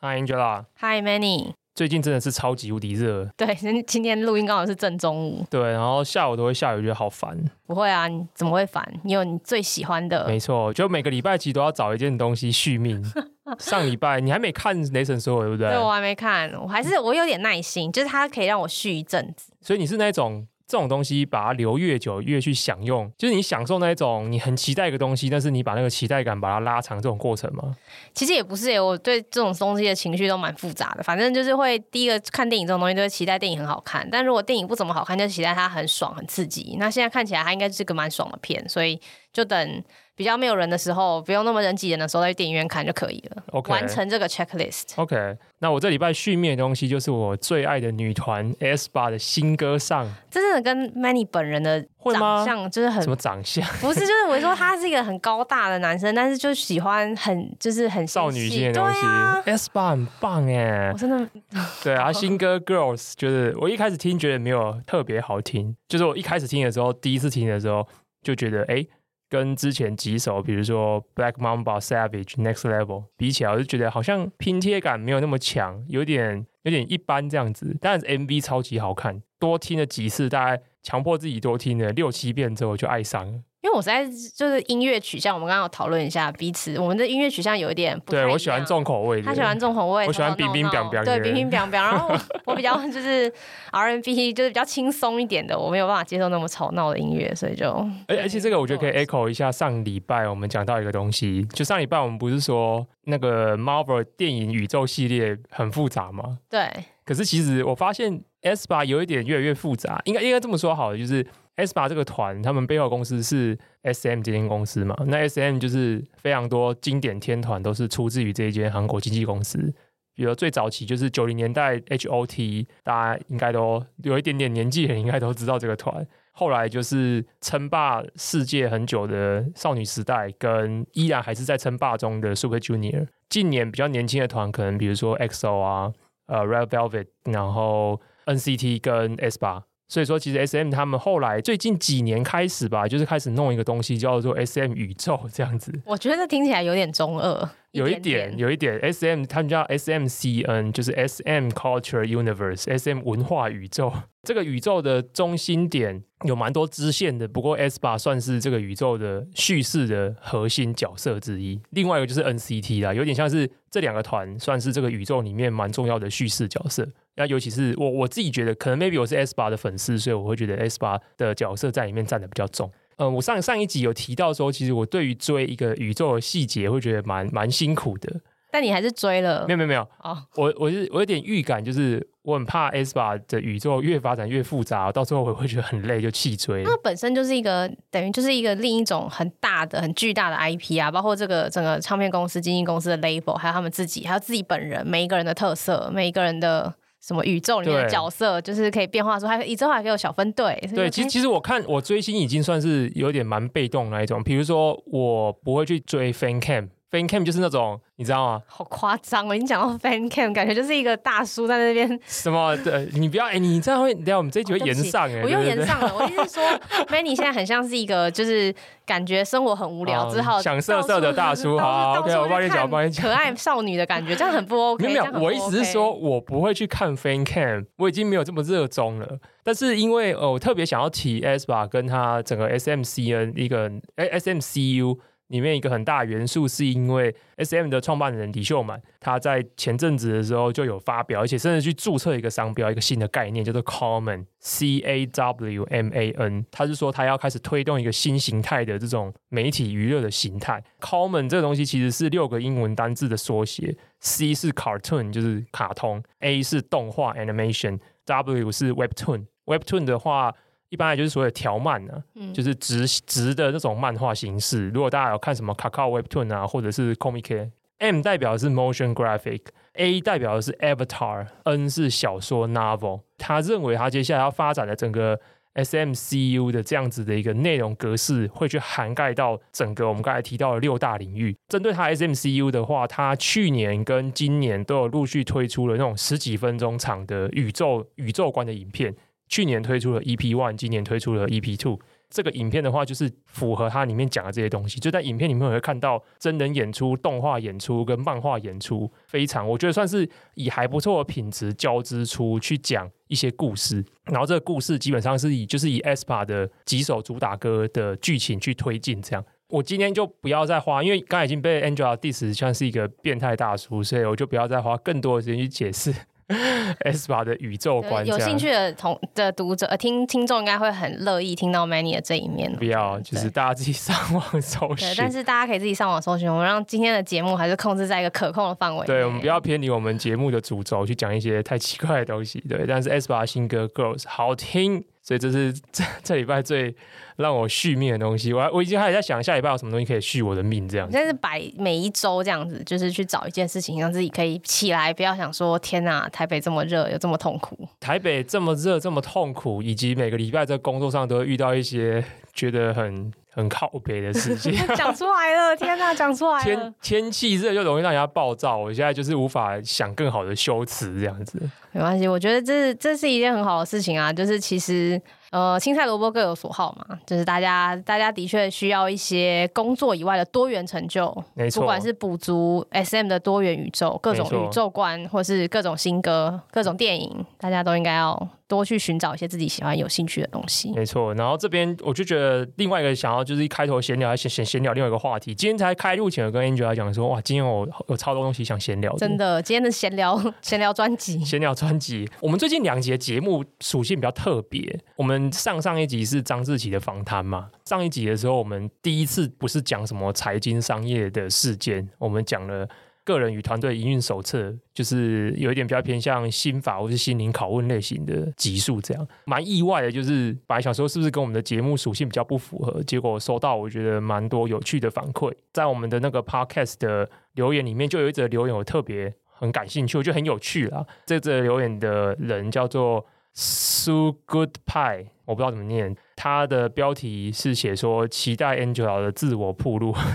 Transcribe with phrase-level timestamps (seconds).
[0.00, 1.54] Hi Angela，Hi Manny。
[1.74, 3.26] 最近真的是超级无敌热。
[3.34, 3.54] 对，
[3.86, 5.42] 今天录音刚好是正中午。
[5.50, 7.38] 对，然后下午都会下雨，觉得好烦。
[7.66, 8.86] 不会啊，你怎么会烦？
[9.04, 10.26] 你有你最喜欢的。
[10.26, 13.02] 没错，就每个礼拜其实都要找一件东西续命。
[13.58, 15.70] 上礼拜你还没看雷神索尔对不对？
[15.70, 19.50] 对，我还没看，我还是我有点耐心，就是它可以让我续一阵子。
[19.62, 20.46] 所以你是那种。
[20.66, 27.76] 这种东西把它留越久越去享用，就是你享受那一种你很期待一个东西，但是你把那个期待感把它拉长这种过程吗？
[28.12, 31.02] 其实也不是耶，我对这种东西的情绪都蛮复杂的。
[31.02, 36.76] 反正就是会第一个看电影这种东西，就会期待电影很好看，但如果电影不怎么好看，就期待它很爽很刺激。
[36.78, 39.00] 那现在看起来它应该是个蛮爽的片，所以
[39.32, 39.84] 就等。
[40.16, 43.42] 比较没有人的时候，不用那么人挤人的时候，在电影院看就可以了。
[43.52, 44.94] OK，完成这个 checklist。
[44.96, 50.10] OK，那我这礼拜续命的东西就是我最爱的女团 aespa 的新歌上。
[50.30, 51.84] 这真的跟 Manny 本人的
[52.14, 53.62] 长相就是很什么长相？
[53.80, 59.04] 不是，就是我说他是一个很高大的男生，但是就喜欢很就是很少女心的东西。
[59.04, 61.28] 啊、aespa 很棒哎，我真的
[61.84, 67.86] 对啊，新歌 Girls 就是我一开始听觉得没有特别好听，就是我一开始听的时候，第一次听的时候
[68.22, 68.76] 就觉得哎。
[68.76, 68.88] 诶
[69.28, 77.76] 跟之前几首，比如说 Black Mamba、Savage、Next Level 比起来，我就觉得好像拼贴感没有那么强，有点有点一般这样子。
[77.80, 83.40] 但是 MV 超级好看，多听了几次，大概强迫自己多听了六七遍之后，就爱上了。
[83.66, 88.14] 因为我实在就是音乐取向，我们刚刚有讨论一下彼此，我们的音乐取向有一点不一。
[88.14, 91.72] 对，我喜欢重口味，他喜欢重口味，我喜欢冰冰冰冰，对，冰冰冰冰。
[91.72, 92.14] 然后
[92.44, 93.30] 我比较就是
[93.72, 97.66] R N B，就是比较轻松一点的，我没有办法接受那么吵闹的音乐，所以就。
[98.06, 106.38] 而而且这个我觉得可以 echo 一下上礼拜我们讲到一个东西，就上礼拜我们不是说那个 Marvel 电影宇宙系列很复杂吗？
[106.48, 106.70] 对。
[107.04, 111.24] 可是其实我发现 aespa 有一点越来越复杂，应该应该这么说好了，就是
[111.56, 114.94] S 八这个团，他们背后公司是 SM 这间公司嘛。
[115.06, 119.74] 那 SM 就是非常多经典天团都是出自于这一间韩国经纪公司，
[120.14, 126.06] 比如最早期就是九零年代 HOT，大家应该都有一点点年纪的人应该都知道这个团。
[126.32, 133.06] 后来就是称霸世界很久的少女时代，跟依然还是在称霸中的 Super Junior。
[133.28, 135.92] 近年比较年轻的团，可能比如说 X O 啊。
[136.28, 145.72] 呃、Red Velvet，然后 NCT 跟 S 八所以说其实 SM 他们后来最近几年开始吧，就是开始弄一个东西叫做 SM 宇宙这样子。
[145.84, 147.48] 我觉得听起来有点中二。
[147.76, 153.92] 有一点，有一点，SM 他们叫 SMCN，就是 SM Culture Universe，SM 文化宇宙。
[154.24, 161.60] 这个宇宙的中心点有蛮多支线的，不过 aespa 算是这个宇宙的叙事的核心角色之一。
[161.70, 166.84] 另外一个就是 NCT 啦，有点像是这两个团算是这个宇宙里面蛮重要的叙事角色。
[167.14, 172.70] 那尤其是我我自己觉得，可能 maybe 我是 aespa 的粉丝，所以我会觉得 aespa 的角色在里面占的比较重。
[172.98, 178.20] 嗯，我上上一集有提到说，其实我对于追一个宇宙的细节会觉得蛮蛮辛苦的。
[178.50, 179.44] 但你还是追了？
[179.46, 179.82] 没有没有没有。
[180.02, 186.62] 哦，我我是我有点预感，就是我很怕 aespa 的宇宙越发展越复杂，到最后我会觉得很累，就弃追。
[186.62, 196.72] 那本身就是一个等于就是一个另一种很大的、很巨大的 IP 啊，包括这个整个唱片公司、经纪公司的 label，还有他们自己，还有自己本人每一个人的特色，每一个人的。
[197.06, 200.58] 什么宇宙里面的角色，就是可以变化出，还宇宙还可以有小分队。
[200.74, 206.68] 对，其实其实我看我追星已经算是有点蛮被动那一种，比如说我不会去追 fan cam。
[206.96, 208.42] Fan cam 就是那种，你知道吗？
[208.46, 209.34] 好夸张哦！
[209.34, 211.86] 你讲到 fan cam，感觉就是一个大叔在那边。
[212.06, 212.56] 什么？
[212.64, 215.22] 对，你不要哎、欸，你这样会，等下我们这一集会延上哎、哦。
[215.24, 215.94] 我又延上了。
[215.94, 216.42] 我意思是说，
[216.88, 218.54] Manny 现在很像是一个，就是
[218.86, 221.58] 感觉生活很无聊，只好想色色的大叔。
[221.58, 223.04] 好，OK，我帮你讲，我帮你讲。
[223.04, 224.86] 可爱少女的感觉，这样很不 OK。
[224.88, 229.18] 没有，没有我意思是说，我不会去看 fan cam，我已经没有这么热衷了。
[229.44, 234.98] 但是因为呃，我特别想要提 aespa 跟他整个 SMCN 一个哎 SMCU。
[235.28, 246.46] 里面一个很大元素，是因为 SM 的创办人李秀满，他在前阵子的时候就有发表，而且甚至去注册一个商标，一个新的概念叫做 Common C A W M A N。
[246.50, 250.62] 他是说他要开始推动一个新形态的这种媒体娱乐的形态。
[250.80, 259.26] Common 这个东西其实是六个英文单字的缩写，C 是 Cartoon 就是卡通，A 是动画 Animation，W 是 Webtoon。
[259.46, 260.34] Webtoon 的话。
[260.68, 264.68] 一般来就是所谓的条漫呢、啊嗯，就是直直的那种漫画形式。
[264.70, 273.02] 如果大家有看什么 Kakao Webtoon 啊，或者是 Comic，M 代表的是 Motion Graphic，A 代表的是 Avatar，N 是小说 Novel。
[273.16, 275.20] 他认为他接下来要发展的整个
[275.54, 281.34] SMCU 的这样子的一个内容格式，会去涵盖到整个我们刚才提到的六大领域。
[281.48, 288.94] 针对他 SMCU 的话，他去年跟今年都有陆续推出了那种十几分钟长的宇宙宇宙观的影片。
[289.28, 291.78] 去年推出了 EP One，今年推出了 EP Two。
[292.08, 294.78] 这个影片的话，就是符合它里面讲的这些东西。
[294.78, 303.84] 就在影片里面，会看到真人演出、动画演出跟漫画演出，非常我觉得算是以还不错的品质交织出去讲一些故事。
[304.04, 309.24] 然后这个故事基本上是以就是以 aespa 的几首主打歌的剧情去推进这样。
[309.48, 315.92] 我今天就不要再花，因为刚已经被 Angela diss 像是一个变态大叔，所以我就不要再花更多的时间去解释
[316.84, 318.04] aespa 的宇宙观。
[318.06, 322.52] 有兴趣的同的读者、呃、听听众应该会很乐意听到 Manny 的这一面。
[322.56, 324.88] 不要，就是大家自己上网搜寻。
[324.96, 328.86] 但是大家可以自己上网搜寻，我们让今天的节目还是控制在一个可控的范围。
[328.86, 332.40] 对，我们不要偏离我们节目的主轴去讲一些太奇怪的东西。
[332.48, 334.84] 对，但是 aespa 新歌 Girls 好听。
[335.06, 336.74] 所以这是这这礼拜最
[337.14, 338.32] 让我续命的东西。
[338.32, 340.92] 我我已经开始在想下礼拜有什么东西可以续我的命，这样子。
[340.92, 347.56] 但是摆每一周这样子，就是去找一件事情，让自己可以起来，不要想说天哪，台北这么热，又这么痛苦。
[347.78, 353.12] 台北这么热，这么痛苦，以及每个礼拜在工作上都会遇到一些觉得很。
[353.36, 355.54] 很靠北的事情， 讲出来了！
[355.56, 356.42] 天哪，讲出来了！
[356.42, 361.38] 天天气热就容易让人家暴躁，我现在就是无法想更好的修辞这样子。
[361.70, 365.00] 没关系，我觉得这是这是一件很好的事情啊，就是其实。
[365.32, 378.16] 呃，青菜萝卜各有所好嘛，就是大家大家的确需要一些工作以外的多元成就，没错，不管是补足 SM 的多元宇宙、各种宇宙观，或是各种新歌、各种电影，大家都应该要
[378.48, 380.72] 多去寻找一些自己喜欢、有兴趣的东西。
[380.72, 385.34] 没错，然后这边我就觉得另外一个想要就是一开头闲聊，闲闲闲聊另外一个话题。
[385.34, 388.96] 今天才开录前，我跟 Angela 讲说，哇，今天我有超多东西想闲聊。
[388.96, 392.08] 真的，今天的闲聊闲聊专辑，闲聊专辑。
[392.20, 395.26] 我们最近两集节目属性比较特别，我们。
[395.32, 397.50] 上上一集是张志奇的访谈嘛？
[397.64, 402.66] 上一集的时候，我们第一次不是讲什么财经商业的事件，我们讲了
[403.06, 409.90] 个人与团队营运手册，就是有一点比较偏向心法或是心灵拷问类型的集数，这样蛮意外的。
[409.90, 420.84] 就是本来想说是不是跟我们的节目属性比较不符合，结果收到我觉得蛮多有趣的反馈，在我们的那个 podcast 的留言里面，就有一则留言我特别很感兴趣，我觉得很有趣啦。
[421.06, 423.06] 这则留言的人叫做
[423.36, 425.06] Sue Good Pie。
[425.26, 429.92] 我不知道怎么念，他的标题是写说期待 Angela 的自我暴露，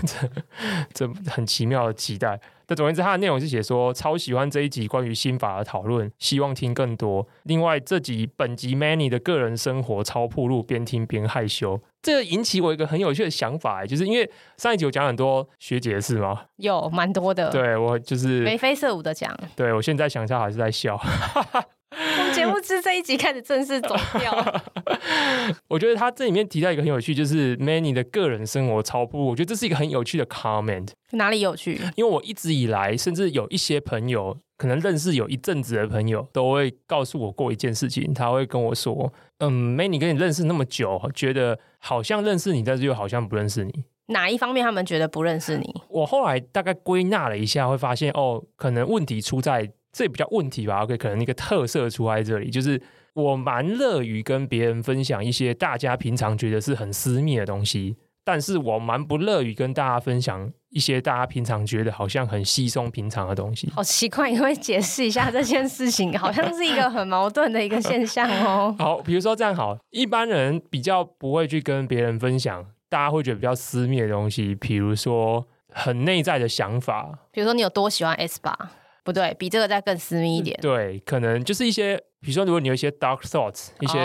[0.94, 2.40] 这这很奇妙的期待。
[2.66, 7.26] 但总而言之，他的内容是写说超喜欢这一集关于心法的讨论，希望听更多。
[7.44, 11.80] 另外，这集本集 Manny 的个人生活超暴露，边听边害羞。
[12.02, 16.46] 这个引起我一个很有趣的想法，就是因为上一集我讲很多学姐的事吗？
[16.56, 17.48] 有蛮多的。
[17.50, 19.32] 对，我就是眉飞色舞的讲。
[19.54, 21.00] 对，我现在想一下还是在笑。
[22.16, 24.62] 从节目之这一集开始正式走掉。
[25.68, 30.88] 我觉得他这里面提到一个很有趣，就是 Manny 的个人生活超不，我觉得这是一个很有趣的 comment。
[31.12, 31.78] 哪里有趣？
[31.96, 38.14] 因为我一直以来，甚至有一些朋友，可能认识有一阵子的朋友，都会告诉我过一件事情。
[38.14, 43.84] 他会跟我说：“嗯，Manny 跟你认识那么久，觉得好像认识你，但是又好像不认识你。
[44.06, 49.70] 哪一方面他们觉得不认识你？”我后来大概归纳了一下，会发现哦，可能问题出在。
[49.92, 52.80] 这也比较问题吧，OK，可能一个特色出在这里，就是
[53.12, 63.68] 我蛮乐于跟别人分享一些大家平常觉得是很私密的东西，但是我蛮不乐于跟大家分享一些大家平常觉得好像很稀松平常的东西。
[63.70, 68.74] 好奇怪，你会解释一下这件事情，好像是一个很矛盾的一个现象哦。
[68.80, 78.54] 好，比如说这样好，一般人比较不会去跟别人分享，大家会觉得比较私密的东西，比如说很内在的想法，比如说你有多喜欢 aespa。
[79.04, 80.58] 不对，比这个再更私密一点。
[80.62, 83.98] 对，可能就是一些，比如说，如果你有一些 dark thoughts，一些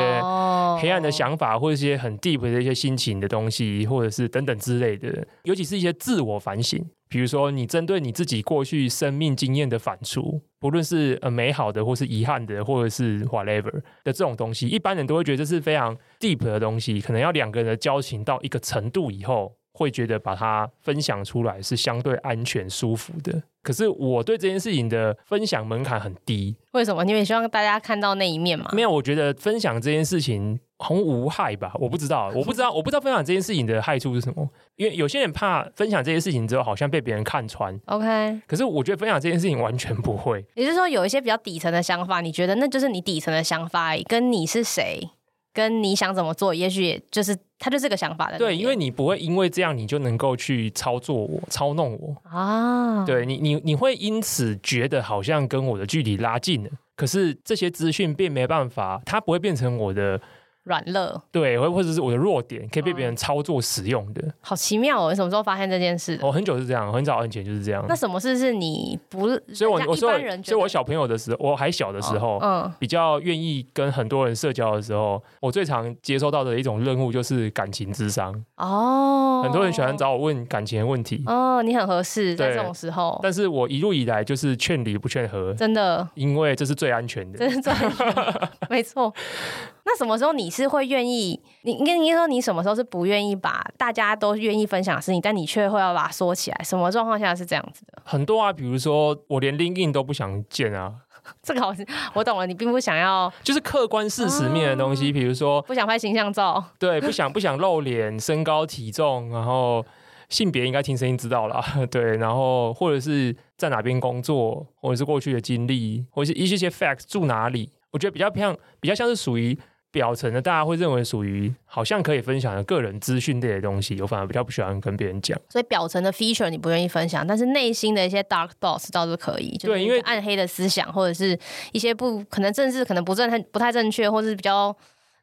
[0.82, 13.72] 黑暗的想法，或者一些很 deep 的一些心情的东西，或者是等等之类的，尤其是一些自我反省，比如说你针对你自己过去生命经验的反刍，不论是呃美好的，或是遗憾的，或者是 whatever
[14.04, 19.54] 的这种东西，一般人都会觉得这是非常 deep 的东西，可能要两个人的交情到一个程度以后。
[19.78, 26.56] 会觉得把它分享出来是相对安全舒服的，可是我对这件事情的分享门槛很低。
[26.72, 27.04] 为什么？
[27.04, 28.70] 因为希望大家看到那一面吗？
[28.72, 31.74] 没有，我觉得分享这件事情很无害吧？
[31.76, 34.48] 我不知道， 我不知道，我不知道分享这件事情的害处是什么。
[34.78, 37.78] 因为有些人怕分享这件事情之后，好像被别人看穿。
[37.88, 40.46] OK，可是我觉得分享这件事情完全不会。
[40.56, 45.10] 也就是说，有一些比较底层的想法，你觉得那就是你底层的想法，跟你是谁？
[45.58, 48.38] 跟你想怎么做，也许也就是他就这个想法的。
[48.38, 53.04] 对，因为你不会因为这样你就能够去操作我、操弄我啊。
[53.04, 60.22] 对你，你你会因此觉得好像跟我的距离拉近了，可是这些资讯并没办法，它不会变成我的
[60.68, 64.24] 软肋，对，或或者是我的弱点，可以被别人操作使用的。
[64.42, 65.10] 好奇妙哦！
[65.10, 66.20] 你什么时候发现这件事？
[66.22, 67.84] 我很久是这样，很早以前就是这样。
[67.88, 69.28] 那什么事是你不？
[69.54, 70.12] 所以我我说，
[70.44, 78.34] 所以我小朋友的时候，我还小的时候，嗯，比较愿意跟很多人社交的时候，我最常接收到的一种任务就是感情智商。
[78.58, 81.24] 哦，很多人喜欢找我问感情的问题。
[81.26, 83.20] 哦，你很合适在这种时候。
[83.24, 89.14] 但是我一路以来就是劝离不劝和，真的，因为这是最安全的，这是最安全的，没错。
[89.90, 91.42] 那什么时候你是会愿意？
[91.62, 96.62] 你应该应该说你什么时候是不愿意把大家都愿意分享的事情，但你却会要把它说起来？
[96.62, 98.02] 什么状况下是这样子的？
[98.04, 100.94] 很多啊，比如说我连 LinkedIn 都不想见啊。
[101.42, 101.74] 这个好，
[102.14, 109.86] 我懂了，你并不想要， 就是客观事实面的东西，比如说不想拍形象照， 对，不想不想露脸、身高体重，然后
[110.28, 119.58] 性别应该听声音知道了，对，然后或者是在哪边工作，或者是过去的经历，或者是一些些 facts 住哪里，我觉得比较像，比较像是属于。
[119.98, 125.36] 表层的大家会认为属于好像可以分享的个人资讯类的东西，我反而比较不喜欢跟别人讲。
[125.50, 129.58] 所以表层的 feature 你不愿意分享，但是内心的一些 dark thoughts 倒是可以。
[129.58, 131.36] 对，因为暗黑的思想或者是
[131.72, 134.76] 一些不可能政治可能不正不太正确，或者是比较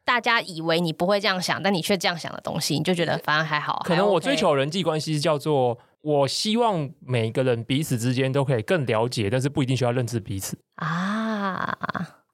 [0.04, 3.80] 大家以为你不会这样想，但你却这样想的东西，你就觉得反而还好。
[3.84, 11.78] 可能我追求人际关系叫做我希望每个人彼此之间都可以更了解，但是不一定需要认知彼此啊。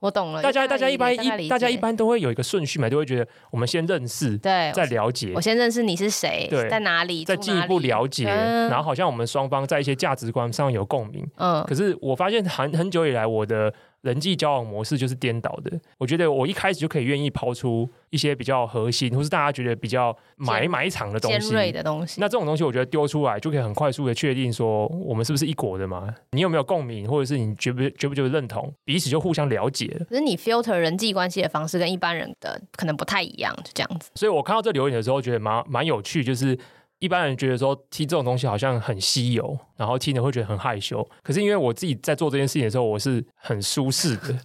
[0.01, 5.33] 我懂了，大家大家一般一大家一般都会有一个顺序嘛，就会觉得我们先认识，对，再了解。
[5.35, 11.27] 我先认识你是谁，对，在哪里，再进一步了解，然后好像我们双方在一些价值观上有共鸣。
[11.37, 13.73] 嗯，可是我发现很很久以来我的。
[14.03, 15.79] 人际交往模式就是颠倒的。
[15.99, 22.21] 我觉得我一开始就可以愿意抛出一些比较核心，或是大家觉得比较埋埋藏的东西，尖锐的东西。
[22.21, 26.15] 那这种东西，我觉得丢出来就可以很快速的确定说我们是不是一国的嘛？
[26.33, 28.73] 你有没有共鸣，或者是你觉不觉不觉得认同？
[28.85, 30.07] 彼此就互相了解了。
[30.07, 34.11] 可是你 filter 人际关系的方式跟一般人的可能不太一样，就这样子。
[34.15, 36.59] 所以我看到这留言的时候，觉得蛮蛮有趣，就是。
[37.01, 41.07] 一般人觉得说听这种东西好像很稀有，然后听了会觉得很害羞。
[41.23, 44.39] 可是因为我自己在做这件事情的时候，我是很舒适的。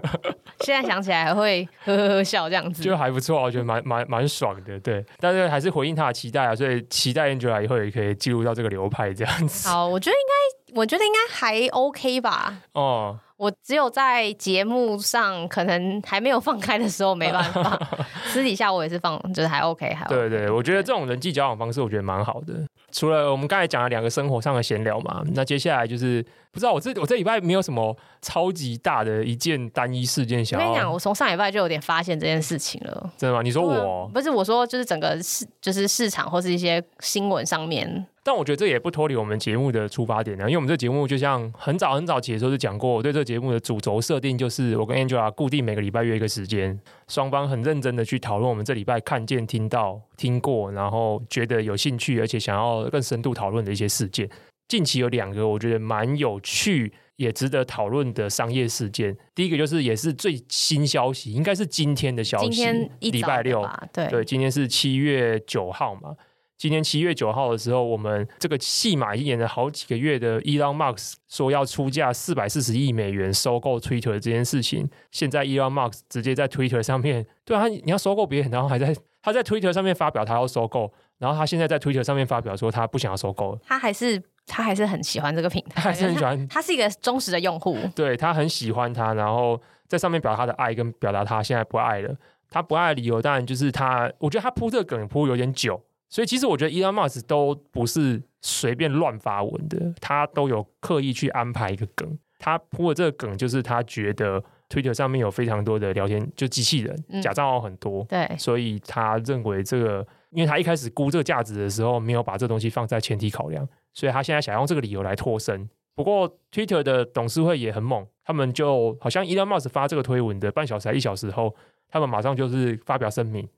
[0.60, 4.78] 现在想起来还会呵呵呵笑这样子，就还不错，我觉得蛮蛮蛮爽的。
[4.80, 9.68] 对，但是还是回应他的期待啊，所以期待 Angela 以后也可以进入到这个流派这样子。
[9.68, 12.62] 好，我觉得应该，我觉得应该还 OK 吧。
[12.72, 13.18] 哦。
[13.36, 17.78] 我只有在节目上可能还没有放开的时候没办法，
[18.26, 20.14] 私底下我也是放，就是还 OK，还 OK。
[20.14, 22.54] 对对，我觉得这种人际交往方式，我觉得蛮好的。
[22.92, 30.60] 除了我们刚才讲了两个生活上的闲聊嘛，那接下来就是不知道我这我这礼拜没有什么超级大的一件单一事件想。
[30.60, 33.10] 我跟你讲，我从上礼拜就有点发现这件事情了。
[33.18, 33.42] 真的吗？
[33.42, 38.06] 你说我不是我说，就是整个市就是市场或是一些新闻上面。
[38.24, 54.26] 但我觉得这也不脱离我们节目的出发点呢，因为我们这节目就像很早很早起的时候就讲过，我对这个节目的主轴设定就是我跟 Angela 固定每个礼拜约一个时间，双方很认真的去讨论我们这礼拜看见、听到、听过，然后觉得有兴趣而且想要更深度讨论的一些事件。
[54.68, 66.16] 近期有两个我觉得蛮有趣也值得讨论的商业事件，第一个就是也是最新消息，应该是今天的消息，今天礼拜六，对对，今天是七月九号嘛。
[66.64, 92.16] 今年七月九号的时候，我们这个戏码已经演了好几个月的 Elon Musk 说要出价四百四十亿美元收购 Twitter 这件事情，现在 Elon Musk 直接在 Twitter 上面，对啊，你要收购别人，然后还在他在 Twitter 上面发表他要收购，然后他现在在 Twitter 上面发表说他不想要收购，他还是他还是很喜欢这个平台，他还是很喜欢，他是一个忠实的用户，对，他很喜欢他，然后在上面表达他的爱跟表达他现在不爱了，
[92.48, 95.78] 他不爱的理由当然就是他，我觉得他铺这个梗铺有点久。
[96.14, 102.16] 所以其实我觉得 Elon Musk 都不是随便乱发文的，他都有刻意去安排一个梗。
[102.38, 115.68] 他铺的这个梗就是他觉得 Twitter 上面有非常多的聊天就机器人，嗯、假账号很多，对，所以他认为这个，因为他一开始估这个价值的时候没有把这东西放在前提考量，所以他现在想用这个理由来脱身。
[115.96, 121.56] 不过 Twitter 的董事会也很猛，他们就好像 Elon Musk 发这个推文的半小时还一小时后，
[121.88, 123.48] 他们马上就是发表声明。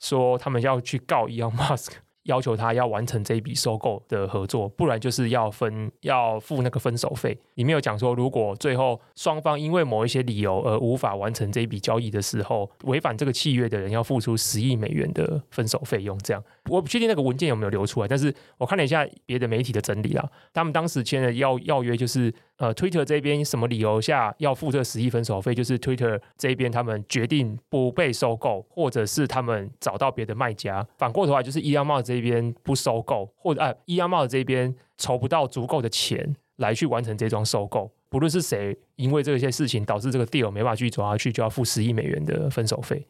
[0.00, 1.92] 说他们要去告 Elon Musk，
[2.24, 7.38] 要求他要完成这一笔收购的合作，不然就是要分要付那个分手费。
[7.54, 16.18] 里面有讲说，如果最后双方因为某一些理由而无法完成这一笔交易的时候，违反这个契约的人要付出十亿美元的分手费用。
[16.18, 22.32] 这样我不确定那个文件有没有流出来，但是我看了一下别的媒体的整理啊，他们当时签的要要约就是。
[22.56, 25.52] 呃，Twitter 这边什么理由下要付这十亿分手费？
[25.52, 30.86] 就是 Twitter 这边他们决定不被收购，或者是他们找到别的卖家。
[30.96, 37.90] 反过头来就是 e l 帽这边不收购，或者啊 Elon Musk 这边筹不到足够的钱来去完成这桩收购。
[38.08, 43.04] 不论是谁，因为这些事情导致这个 deal 没法继续走下去，就要付十亿美元的分手费。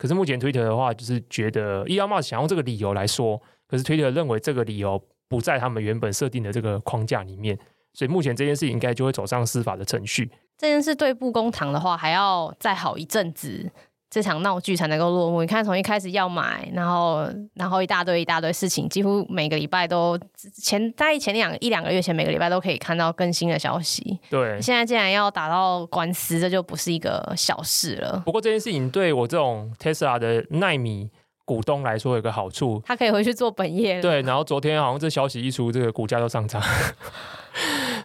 [0.00, 3.38] 可是目前 Twitter 的话，就是觉得 Elon Musk 想用这个理由来说，
[3.68, 7.58] 可是 Twitter 认为这个理由不在他们原本设定的这个框架里面，
[7.92, 10.30] 所以目前这件事应该就会走上司法的程序。
[10.56, 13.70] 这件事对布公堂的话，还要再好一阵子。
[14.10, 15.40] 这场闹剧才能够落幕。
[15.40, 20.18] 你看，从一开始要买，然后然后一大堆一大堆事情，几乎每个礼拜都
[20.60, 24.18] 前在前两一两个月前，每个礼拜都可以看到更新的消息。
[24.28, 28.20] 对，现在竟然要打到官司，这就不是一个小事了。
[28.26, 31.08] 不过这件事情对我这种 Tesla 的奈米
[31.44, 34.00] 股东来说有个好处，他可以回去做本业。
[34.00, 36.60] 对，然后昨天好像这消息一出，这个股价都上涨。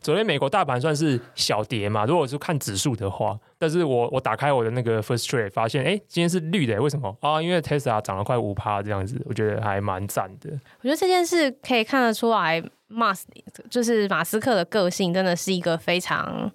[0.05, 7.41] 昨天美国大盘算是小跌嘛，如果是看指数的话，但是我我打开我的那个 First Trade 发现，哎，今天是绿的，为什么啊？
[7.41, 10.51] 因为 Tesla 涨了快五趴这样子，我觉得还蛮赞的。
[10.81, 13.25] 我觉得这件事可以看得出来，马斯
[13.67, 16.51] 就是马斯克的个性真的是一个非常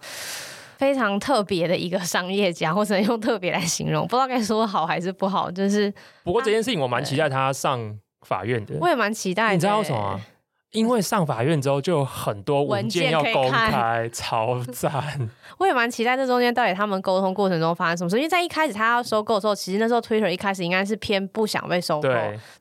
[0.78, 5.50] 非常特别的一个商业家，或者用特别来形容，不知道该说好还是不好。
[5.50, 5.92] 就是
[6.22, 9.54] 不过这件事情我蛮期待他上法院的，我也蛮期待的。
[9.54, 10.20] 你知道什么？
[10.72, 14.92] 因为上法院之后，就有很多文件要公开，超赞！
[15.58, 18.16] 我也蛮期待这中间到底他们沟通过程中发生什么事。
[18.16, 22.08] 因为在一开始他要收购的时候，其实那时候 Twitter 一开始应该是偏不想被收购，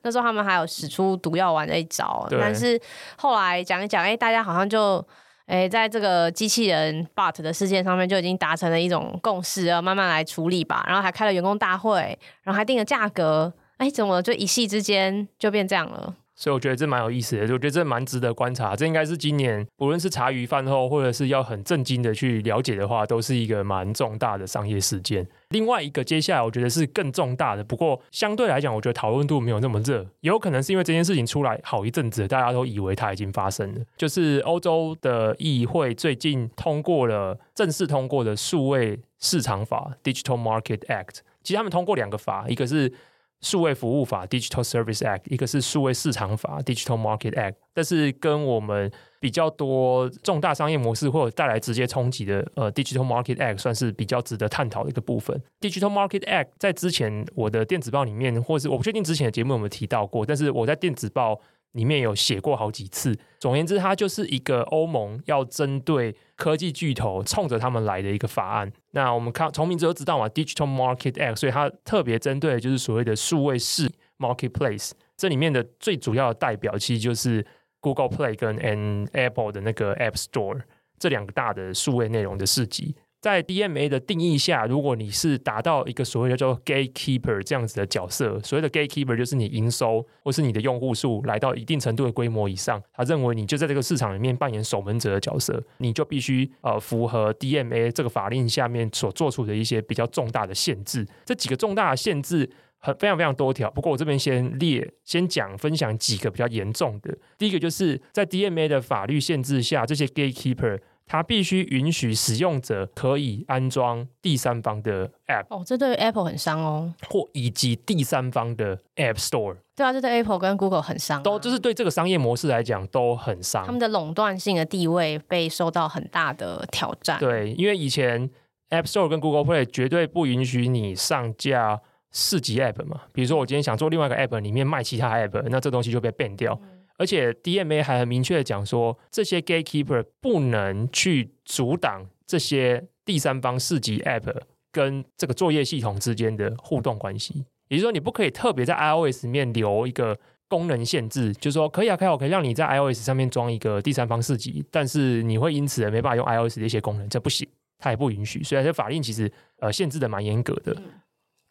[0.02, 2.26] 那时候他们还有使出毒药丸的一招。
[2.32, 2.80] 但是
[3.16, 5.06] 后来讲一讲，哎，大家好像就
[5.46, 10.82] 哎在这个机器人 Bot 的事件上面就已经达成了一种共识，要慢慢来处理吧。
[10.88, 16.16] 然后还开了员工大会，然后还定了价格，哎，怎么就一夕之间就变这样了？
[16.40, 18.74] 所以我觉得这蛮有意思的，我觉得这蛮值得观察。
[18.74, 25.28] 这应该是今年，不论是茶余饭后，或者是要很震惊的去了解的话，都是一个蛮重大的商业事件。
[25.50, 33.80] 另外一个，接下来我觉得是更重大的，不过相对来讲，我觉得讨论度没有那么热，有可能是因为这件事情出来好一阵子，大家都以为它已经发生了。
[33.98, 41.18] 就是欧洲的议会最近通过了正式通过的数位市场法 （Digital Market Act）。
[41.42, 42.92] 其实他们通过两个法，一个是
[43.40, 55.42] 数位服务法 （Digital Service Act），一个是数位市场法 （Digital Market Act），但是跟我们比较多重大商业模式或者带来直接冲击的呃 Digital Market Act 算是比较值得探讨的一个部分。
[55.60, 61.40] Digital Market Act 在之前我的电子报里面，或是我不确定之前的节目有没有提到过，但是我在电子报。
[61.72, 63.16] 里面有写过好几次。
[63.38, 68.70] 总而言之，它就是一个欧盟要针对科技巨头冲着他们来的一个法案。
[68.90, 74.90] 那我们看从名字都知道嘛，Digital Market Act，所以它特别针对的就是所谓的数位市 Marketplace。
[75.16, 77.46] 这里面的最主要的代表其实就是
[77.80, 80.60] Google Play 跟 and Apple 的那个 App Store
[80.98, 82.96] 这两个大的数位内容的市集。
[83.20, 101.06] 在 DMA 的定义下，如果你是达到一个所谓的叫做 gatekeeper 这样子的角色，所谓的 gatekeeper 就是你营收或是你的用户数来到一定程度的规模以上，他认为你就在这个市场里面扮演守门者的角色，你就必须呃符合 DMA 这个法令下面所做出的一些比较重大的限制。
[101.26, 107.14] 这几个重大的限制很非常非常多条，不过我这边先列先讲分享几个比较严重的。
[107.36, 110.80] 第一个就是在 DMA 的法律限制下，这些 gatekeeper。
[111.12, 119.56] 它必须允许使用者可以安装第三方的 App 哦，这对 Apple 很伤哦，或以及第三方的 App Store。
[119.74, 123.66] 对啊，这对 Apple 跟 Google 很伤啊，都就是对这个商业模式来讲都很伤。
[123.66, 127.18] 他们的垄断性的地位被受到很大的挑战。
[127.18, 128.30] 对，因为以前
[128.68, 131.80] App Store 跟 Google Play 绝对不允许你上架
[132.12, 136.56] 市级 App 嘛，比如说我今天想做另外一个 App 里面卖其他 App，那这东西就被 ban 掉。
[136.62, 147.46] 嗯而且 DMA 还很明确的讲说，这些 gatekeeper 不能去阻挡这些第三方四级 App 跟这个作业系统之间的互动关系。
[147.68, 158.42] 也就是说，你不可以特别在 iOS 里面留一个功能限制，就是说可以啊，可以，我可以让你在 iOS 上面装一个第三方四级，但是你会因此而没办法用 iOS 的一些功能，这不行，它也不允许。
[158.42, 160.76] 所以这法令其实呃限制的蛮严格的。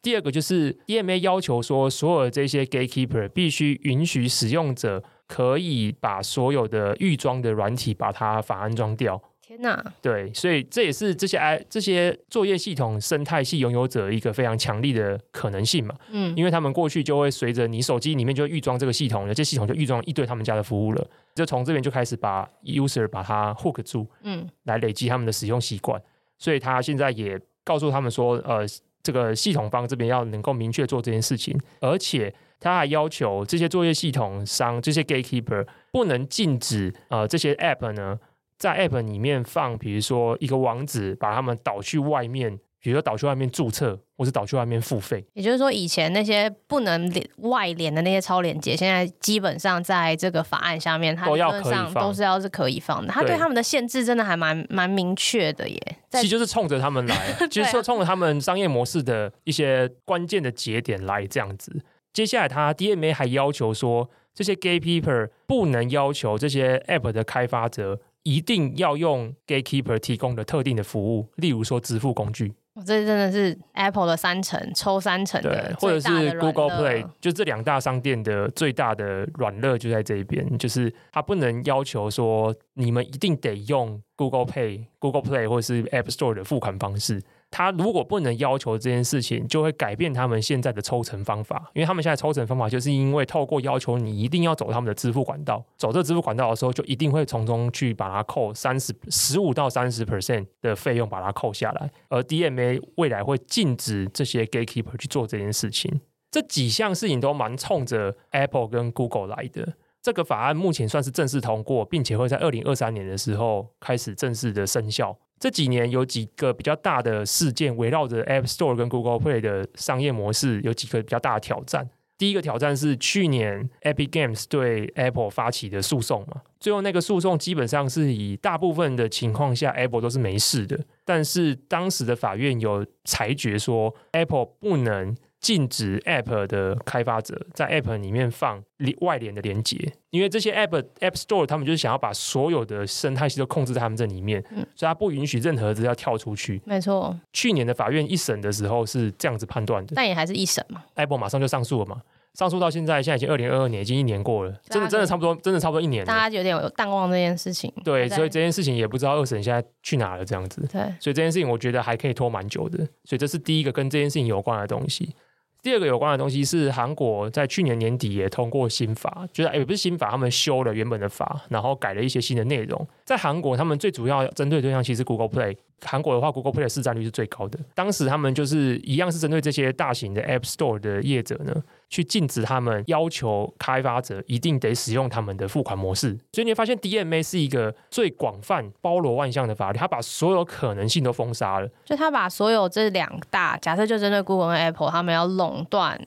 [0.03, 5.03] 第二个就是 DMA 要求说，所有这些 gatekeeper 必须允许使用者。
[5.30, 9.22] 可以把所有的预装的软体把它反安装掉。
[9.39, 9.84] 天哪！
[10.02, 15.96] 对，所以这也是这些 i 这些作业系统生态系拥有者一个非常强力的可能性嘛。
[16.12, 26.00] 嗯，因为他们过去就会随着你手机里面就预装这个系统，这系统就预装一堆他们家的服务了，就从这边就开始把 user 把它 hook 住，嗯，来累积他们的使用习惯。
[26.38, 28.63] 所以他现在也告诉他们说，呃，
[29.02, 32.34] 这个系统方这边要能够明确做这件事情，而且。
[32.60, 38.19] 他还要求这些作业系统商、这些 gatekeeper 不能禁止呃这些 app 呢，
[38.58, 45.26] 在 app 里面放，比如说一个网址，把他们导去外面，比如说导去外面注册，或是导去外面付费。
[45.34, 53.12] 也就是说，以前那些不能连外联的那些超连接，现在基本上在这个法案下面，它基本上都是要是可以放的。
[53.12, 55.82] 他对他们的限制真的还蛮蛮明确的耶。
[56.12, 57.15] 其实就是冲着他们来，
[57.50, 61.82] 就是说冲着他们商业模式的一些关键的节点来这样子。
[62.12, 72.54] 接下来，他 DMA 还要求说，这些 gatekeeper 不能要求这些 app 的开发者一定要用 gatekeeper 提供的特定的服务，例如说支付工具。
[72.86, 87.22] 这真的是 Apple 的三层抽三层的，对，或者是 Google Play，就这两大商店的最大的软肋就在这一边，就是它不能要求说你们一定得用 Google Pay、Google Play 或者是 App Store 的付款方式。
[87.51, 106.01] 他如果不能要求这件事情，就会改变他们现在的抽成方法，因为他们现在抽成方法就是因为透过要求你一定要走他们的支付管道，走这支付管道的时候，就一定会从中去把它扣三十十五到三十 percent 的费用把它扣下来，而 DMA 未来会禁止这些 gatekeeper 去做这件事情。
[106.31, 109.73] 这几项事情都蛮冲着 Apple 跟 Google 来的。
[110.01, 115.17] 这个法案目前算是正式通过，并且会在二零二三年的时候开始正式的生效。
[115.39, 121.89] 这几年有几个比较大的事件，围绕着 App Store 跟 Google Play 的商业模式，有几个比较大的挑战。
[122.17, 135.15] 第一个挑战是去年 Epic Games 对 Apple 发起的诉讼嘛，最后那个诉讼基本上是以大部分的情况下 Apple 都是没事的，但是当时的法院有裁决说 Apple 不能。
[135.39, 138.62] 禁止 App 的开发者在 App 里面放
[139.02, 139.78] 外联的连接，
[140.10, 146.62] 因为这些 App App Store 他们就是想要把所有的生态系都控制在他们这里面，嗯、所以他不允许任何资料跳出去。
[146.65, 150.84] 没错，去年的法院一审的时候是这样子判断的，但也还是一审嘛。
[150.95, 152.02] Apple 马上就上诉了嘛，
[152.34, 156.06] 上诉到现在，现在已经二零二二年，已经一年过了，真的真的差不多，真的差不多一年了。
[156.06, 160.67] 大家有点有淡忘这件事情，对，所以这件事情也不知道二审现在去哪了，这样子。
[160.69, 165.15] 对，所以这件事情我觉得还可以拖蛮久的，所以这是第一个跟这件事情有关的东西。
[165.62, 172.88] 第二个有关的东西是，韩国在去年年底也通过新法，就是也不是新法，他们修了原本的法，然后改了一些新的内容。
[173.04, 175.58] 在韩国，他们最主要针对对象其实 Google Play。
[175.84, 177.60] 韩国的话，Google Play 的市占率是最高的。
[177.74, 181.54] 当时他们就是一样是针对这些大型的 App Store 的业者呢，
[181.89, 186.18] 去禁止他们要求开发者一定得使用他们的付款模式。
[186.34, 191.70] 所以你会发现 DMA 是一个最广泛、包罗万象的法律，它把所有可能性都封杀了。
[191.86, 196.00] 就他把所有这两大，假设就针对 Google 和 Apple，他们要垄断。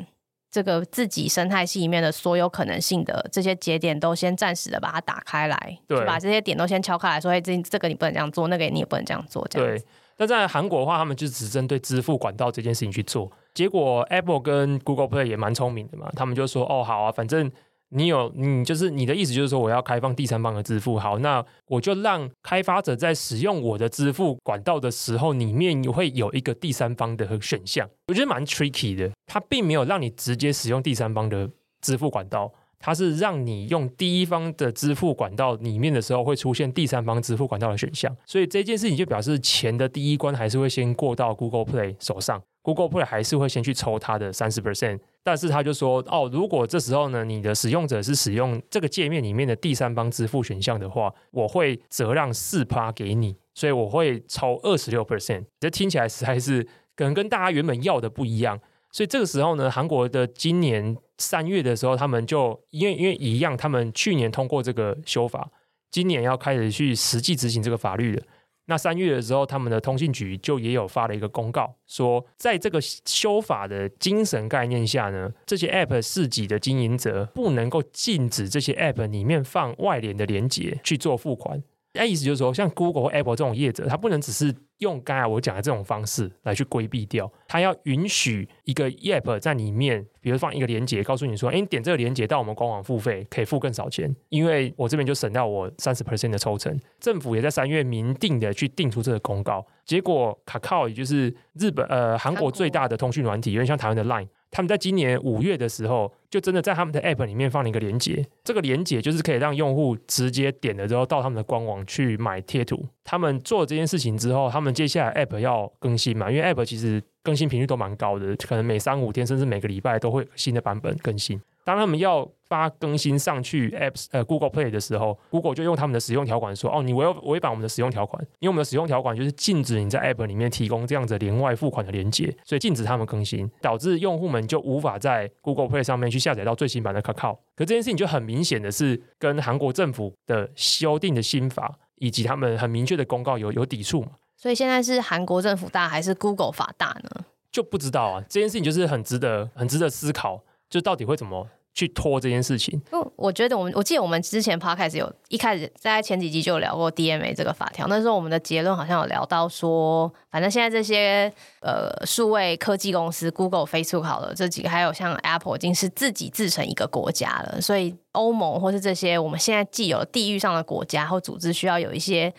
[0.52, 9.66] 这个自己生态系里面的所有可能性的这些节点，都先暂时的把它打开来，对，就把这些点都先敲开来说，哎，这这个你不能这样做，那个你也不能这样做，这样。
[9.66, 9.82] 对，
[10.18, 17.50] 那在韩国的话，他们就只针对支付管道这件事情去做，结果 Apple 跟 Google Play 也蛮聪明的嘛，他们就说，哦，好啊，反正。
[17.94, 20.98] 你有，你就是你的意思，就是说我要开放第三方的支付。
[20.98, 27.88] 好，那我就让开发者在使用我的支付管道的时候，里面会有一个第三方的选项。
[28.08, 31.48] 我觉得蛮 tricky 的，它并没有让你直接使用第三方的
[31.82, 38.16] 支付管道，它是让你用第一方的支付管道里面的时候会出现第三方支付管道的选项。
[38.26, 42.42] 所以这件事情就表示钱的第一关还是会先过到 Google Play 手上。
[42.62, 55.44] Google Play 还是会先去抽它的三十 percent，但是他就说哦，如果这时候呢，你的使用者是使用这个界面里面的第三方支付选项的话，我会折让四趴给你，所以我会抽二十六 percent。
[55.60, 58.58] 这听起来实在是可能跟大家原本要的不一样，
[58.90, 65.48] 所以这个时候呢，韩国的今年三月的时候，他们就因为因为一样，他们去年通过这个修法，
[65.90, 68.22] 今年要开始去实际执行这个法律了。
[68.66, 81.62] 那三月的时候，他们的通信局就也有发了一个公告，说在这个修法的精神概念下呢，这些 App 四级的经营者不能够禁止这些 App 里面放外联的连接去做付款。
[81.94, 96.74] 那意思就是说，像 Google 或 Apple 这种业者，他不能只是用刚才我讲的这种方式来去规避掉，他要允许一个 App 在里面，比如放一个连接，告诉你说，哎，你点这个连接到我们官网付费，可以付更少钱，因为我这边就省掉我三十 percent 的抽成。
[96.98, 104.28] 政府也在三月明定的去定出这个公告，结果 Kakao 也就是日本呃韩国最大的通讯软体，有点像台湾的 Line。
[104.52, 112.86] 他们在今年五月的时候，就真的在他们的 App 里面放了一个连接，这个连接就是可以让用户直接点了之后到他们的官网去买贴图。
[113.02, 121.40] 他们做这件事情之后，他们接下来 App 要更新嘛，因为 App 其实更新频率都蛮高的，可能每三五天甚至每个礼拜都会新的版本更新。
[121.64, 137.38] 当他们要发更新上去 Apps 呃 Google Play 的时候，Google 就用他们的使用条款说：“哦，你违违反我们的使用条款，因为我们的使用条款就是禁止你在 App 里面提供这样子连外付款的连接，所以禁止他们更新，导致用户们就无法在 Google Play 上面去下载到最新版的 Kakao。
[137.54, 144.10] 可这件事情就很明显的是跟韩国政府的修订的新法以及他们很明确的公告有有抵触嘛？
[144.36, 147.24] 所以现在是韩国政府大还是 Google 法大呢？
[147.52, 148.24] 就不知道啊。
[148.28, 150.42] 这件事情就是很值得很值得思考，
[150.72, 152.78] 就到底会怎么。”去拖这件事情。
[152.92, 161.32] 嗯，我觉得我们我记得我们之前 podcast 有一开始在前几集就有聊过 DMA 这个法条，那时候我们的结论好像有聊到说，反正现在这些
[161.62, 172.30] 呃数位科技公司，Google、Facebook 好了，这几个还有像 Apple 已经是自己自成一个国家了，所以欧盟或是这些我们现在既有地域上的国家或组织，需要有一些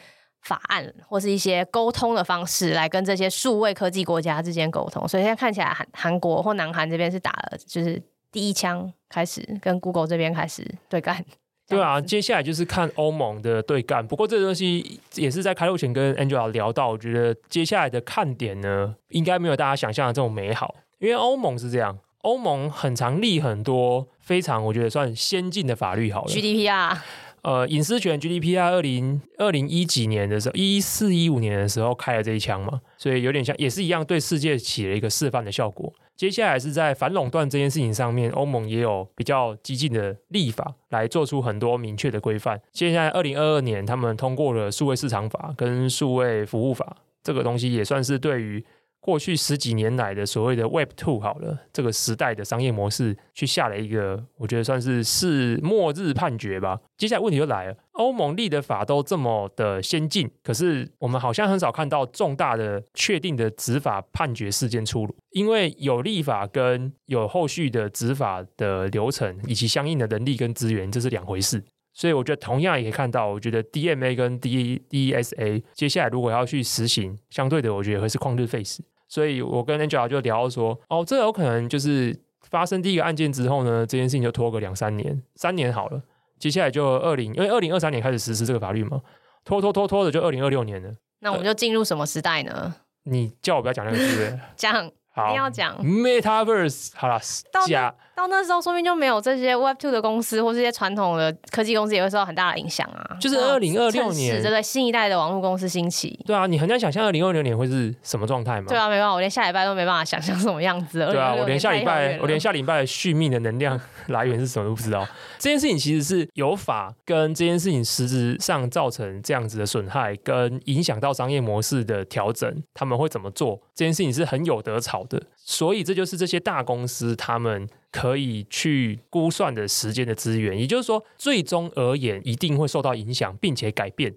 [0.43, 8.00] 法案或是一些沟通的方式来跟这些数位科技国家之间沟通，所以现在看起来韩韩国或南韩这边是打了就是。
[8.34, 11.24] 第一枪开始跟 Google 这边开始对干，
[11.69, 14.06] 对啊，接下来就是看欧盟的对干。
[14.06, 20.76] 不过这个东西也是在开录前跟 Angela 聊到，我觉得接下来的看点呢，应该没有大家想象的这种美好。
[21.00, 26.98] 因为欧盟是这样，欧盟很常立很多非常我觉得算先进的法律，好了，GDPR。
[27.43, 35.93] 呃，隐私权 GDPR 二零二零一几年的时候，一四一五年的时候开了这一枪嘛，所以有点像，也是一样对世界起了一个示范的效果。
[36.15, 42.62] 接下来是在反垄断这件事情上面，欧盟也有比较激进的立法来做出很多明确的规范。
[42.71, 48.63] 现在二零二二年，他们通过了数位市场法跟数位服务法，这个东西也算是对于。
[49.03, 56.79] 过去十几年来的所谓的 Web Two 好了，这个时代的商业模式去下了一个，我觉得算是是末日判决吧。
[56.97, 71.61] 接下来问题就来了，欧盟立的法都这么的先进，可是我们好像很少看到重大的确定的执法判决事件出炉，因为有立法跟有后续的执法的流程以及相应的人力跟资源，这是两回事。
[71.95, 78.81] 所以我觉得同样也可以看到，我觉得 DMA 跟 D DSA 接下来如果要去实行，相对的我觉得会是旷日费时。
[79.13, 86.02] 所以我跟 Angela 就聊说，哦，这有可能就是发生第一个案件之后呢，这件事情就拖个两三年，三年好了，
[86.39, 88.99] 接下来就二零，因为二零二三年开始实施这个法律嘛，
[89.45, 90.95] 拖拖拖拖的就二零二六年了。
[91.19, 92.73] 那我们就进入什么时代呢？
[93.04, 94.89] 你叫我不要讲那个字， 讲。
[95.13, 97.19] 好一定要讲 Metaverse，好了，
[97.67, 103.17] 假到那时候，说明就没有这些 Web Two 的公司或这些传统的科技公司也会受到很大的影响啊。
[103.19, 106.19] 就是二零二六年，对对，新一代的网络公司兴起。
[106.26, 108.67] 对啊，你很难想象二零二六年会是什么状态吗？
[108.67, 110.99] 对啊，没办法，我连下礼拜都没办法想象什么样子。
[111.08, 115.08] 对啊，我连下礼拜，我连下礼拜续命的能量 来源是什么都不知道。
[115.39, 123.60] 这件事情其实是有法跟这件事情实质上造成这样子的损害，跟影响到商业模式的调整，他们会怎么做？
[123.73, 125.21] 这件事情是很有得吵的。
[125.35, 134.15] 所以这就是这些大公司他们可以去估算的时间的资源，也就是说，最终而言一定会受到影响，并且改变。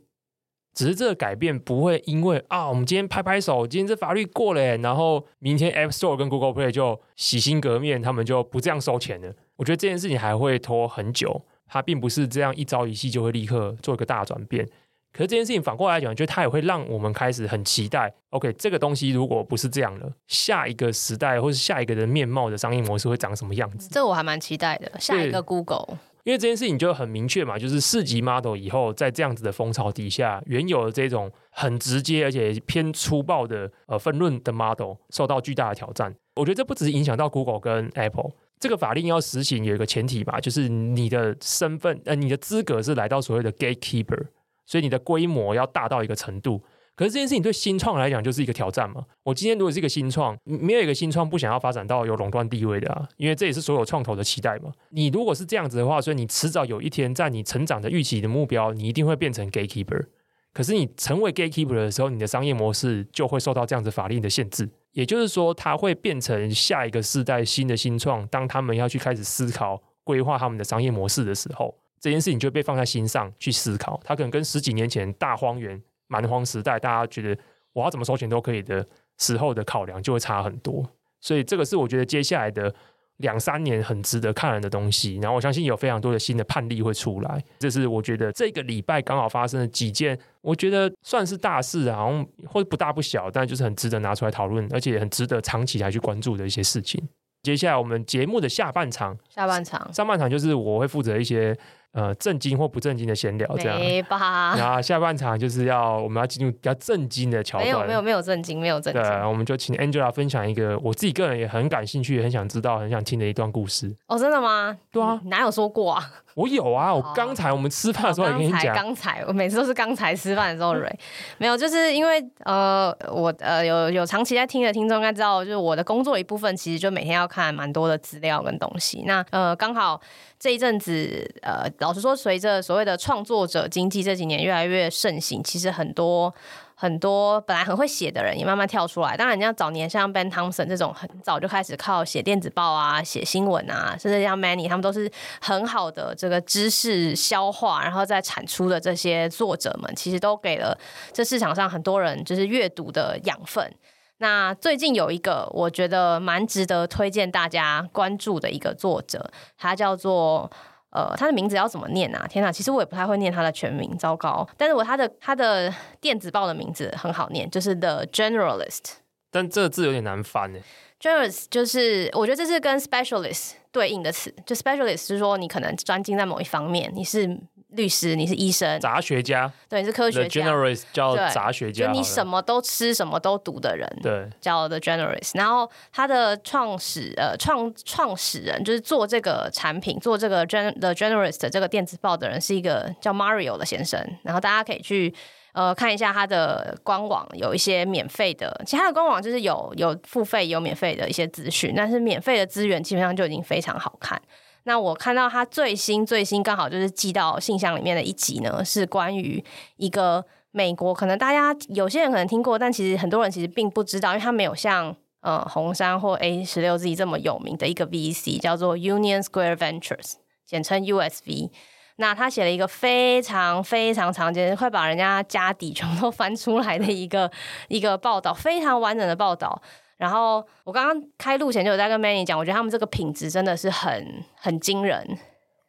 [0.74, 9.34] 只是这个改变不会因为啊，我们今天拍拍手，今天这法律过了，然后明天 App Store 跟 Google Play 就洗心革面，他们就不这样收钱了。
[9.56, 14.68] 我觉得这件事情还会拖很久，它并不是这样一朝一夕就会立刻做一个大转变。
[15.16, 18.12] 可是这件事情反过来讲，就它也会让我们开始很期待。
[18.30, 23.88] OK，这个东西如果不是这样了，下一个时代或是下一个的面貌的商业模式会长什么样子？
[23.90, 24.92] 这我还蛮期待的。
[25.00, 36.14] 下一个 Google，因为这件事情就很明确嘛，就是四级 model 以后，在这样子的风潮底下，原有的这种很直接而且偏粗暴的呃分论的 model 受到巨大的挑战。
[36.34, 44.26] 我觉得这不只是影响到 Google 跟 Apple，这个法令要实行有一个前提吧，就是你的身份呃你的资格是来到所谓的 gatekeeper。
[44.66, 46.62] 所以你的规模要大到一个程度，
[46.94, 49.04] 可是这件事情对新创来讲就是一个挑战嘛。
[49.22, 54.72] 我今天如果是一个新创，没有一个新创不想要发展到有垄断地位的啊，因为这也是所有创投的期待嘛。
[54.90, 60.06] 你如果是这样子的话，所以你迟早有一天在你成长的预期的目标，你一定会变成 gatekeeper。
[60.52, 71.74] 可是你成为 gatekeeper 的时候，你的商业模式就会受到这样子法令的限制，也就是说，它会变成下一个世代新的新创，当他们要去开始思考规划他们的商业模式的时候。
[72.06, 77.36] 这件事情就会被放在心上去思考，它可能跟十几年前大荒原蛮荒时代，大家觉得
[77.72, 78.86] 我要怎么收钱都可以的
[79.18, 80.88] 时候的考量就会差很多。
[81.20, 82.72] 所以这个是我觉得接下来的
[83.16, 85.16] 两三年很值得看的东西。
[85.16, 97.02] 然后我相信有非常多的新的判例会出来，这是我觉得这个礼拜刚好发生的几件，我觉得算是大事啊，好像或者不大不小，但就是很值得拿出来讨论，而且很值得长期来去关注的一些事情。
[97.42, 101.58] 接下来我们节目的下半场，下半场，上半场就是我会负责一些。
[101.92, 104.54] 呃，正经或不正经的闲聊这样，没吧？
[104.56, 109.02] 然后下半场就是要我们要进入比较正经的桥段，没有没有没有正经，没有正经。
[109.02, 113.94] 对，我们就请 Angela 分享一个我自己个人也很感兴趣、很想知道、很想听的一段故事。
[114.08, 114.76] 哦，真的吗？
[114.90, 116.04] 对啊，哪有说过啊？
[116.36, 120.86] 我有啊，我刚才我们吃饭的时候也跟你讲，刚才我每次都是刚才吃饭的时候蕊，
[121.38, 129.02] 没有，就是因为呃，我呃有有长期在听的听众应该知道，就是我的工作一部分其实就每天要看蛮多的资料跟东西。
[129.06, 129.98] 那呃，刚好
[130.38, 136.34] 这一阵子呃老实说，随着所谓的创作者经济这几年越来越盛行，其实很多。
[136.78, 139.16] 很多本来很会写的人也慢慢跳出来。
[139.16, 145.10] 当然，你像早年像 Ben Thompson 这种很早就开始靠写电子报啊、写新闻啊，甚至像 Manny 他们都是
[145.40, 150.78] 很好的这个知识消化，然后再产出的这些作者们，其实都给了
[151.14, 153.74] 这市场上很多人就是阅读的养分。
[154.18, 160.50] 那最近有一个我觉得蛮值得推荐大家关注的一个作者，他叫做。
[160.96, 162.26] 呃，他的名字要怎么念啊？
[162.26, 164.48] 天哪，其实我也不太会念他的全名，糟糕。
[164.56, 168.94] 但是我他的他的电子报的名字很好念，就是 The Generalist。
[169.30, 170.58] 但这个字有点难翻呢。
[170.98, 177.38] Generalist 就是我觉得这是跟 Specialist 对应的词，就 Specialist 是说你可能专精在某一方面，你是。
[177.76, 180.44] 律师，你是医生，杂学家，对，你是科学家。
[180.44, 185.32] Generalist 叫杂学家，就你什么都吃，什么都读的人，对，叫 The generalist。
[185.34, 194.04] 然后他的创始呃创创始人就是做这个产品，做这个 Gen The generalist 这个电子报的人是一个叫 Mario 的先生。
[194.22, 195.14] 然后大家可以去
[195.52, 204.20] 呃看一下他的官网，有一些免费的，其他的官网就是有有付费有免费的一些资讯，但是免费的资源基本上就已经非常好看。
[204.66, 209.42] 那我看到他最新最新刚好就是寄到信箱里面的一集呢，是关于
[209.76, 221.50] 一个美国，可能大家有些人可能听过，但其实很多人其实并不知道，因为他没有像呃红杉或 A 十六 Z 这么有名的一个 VC，叫做 Union Square Ventures，简称 USV。
[221.98, 227.30] 那他写了一个非常非常常见，快把人家家底全都翻出来的一个
[227.68, 229.62] 一个报道，非常完整的报道。
[229.96, 235.18] 然后我刚刚开录前就有在跟 Manny 讲，我觉得他们这个品质真的是很很惊人。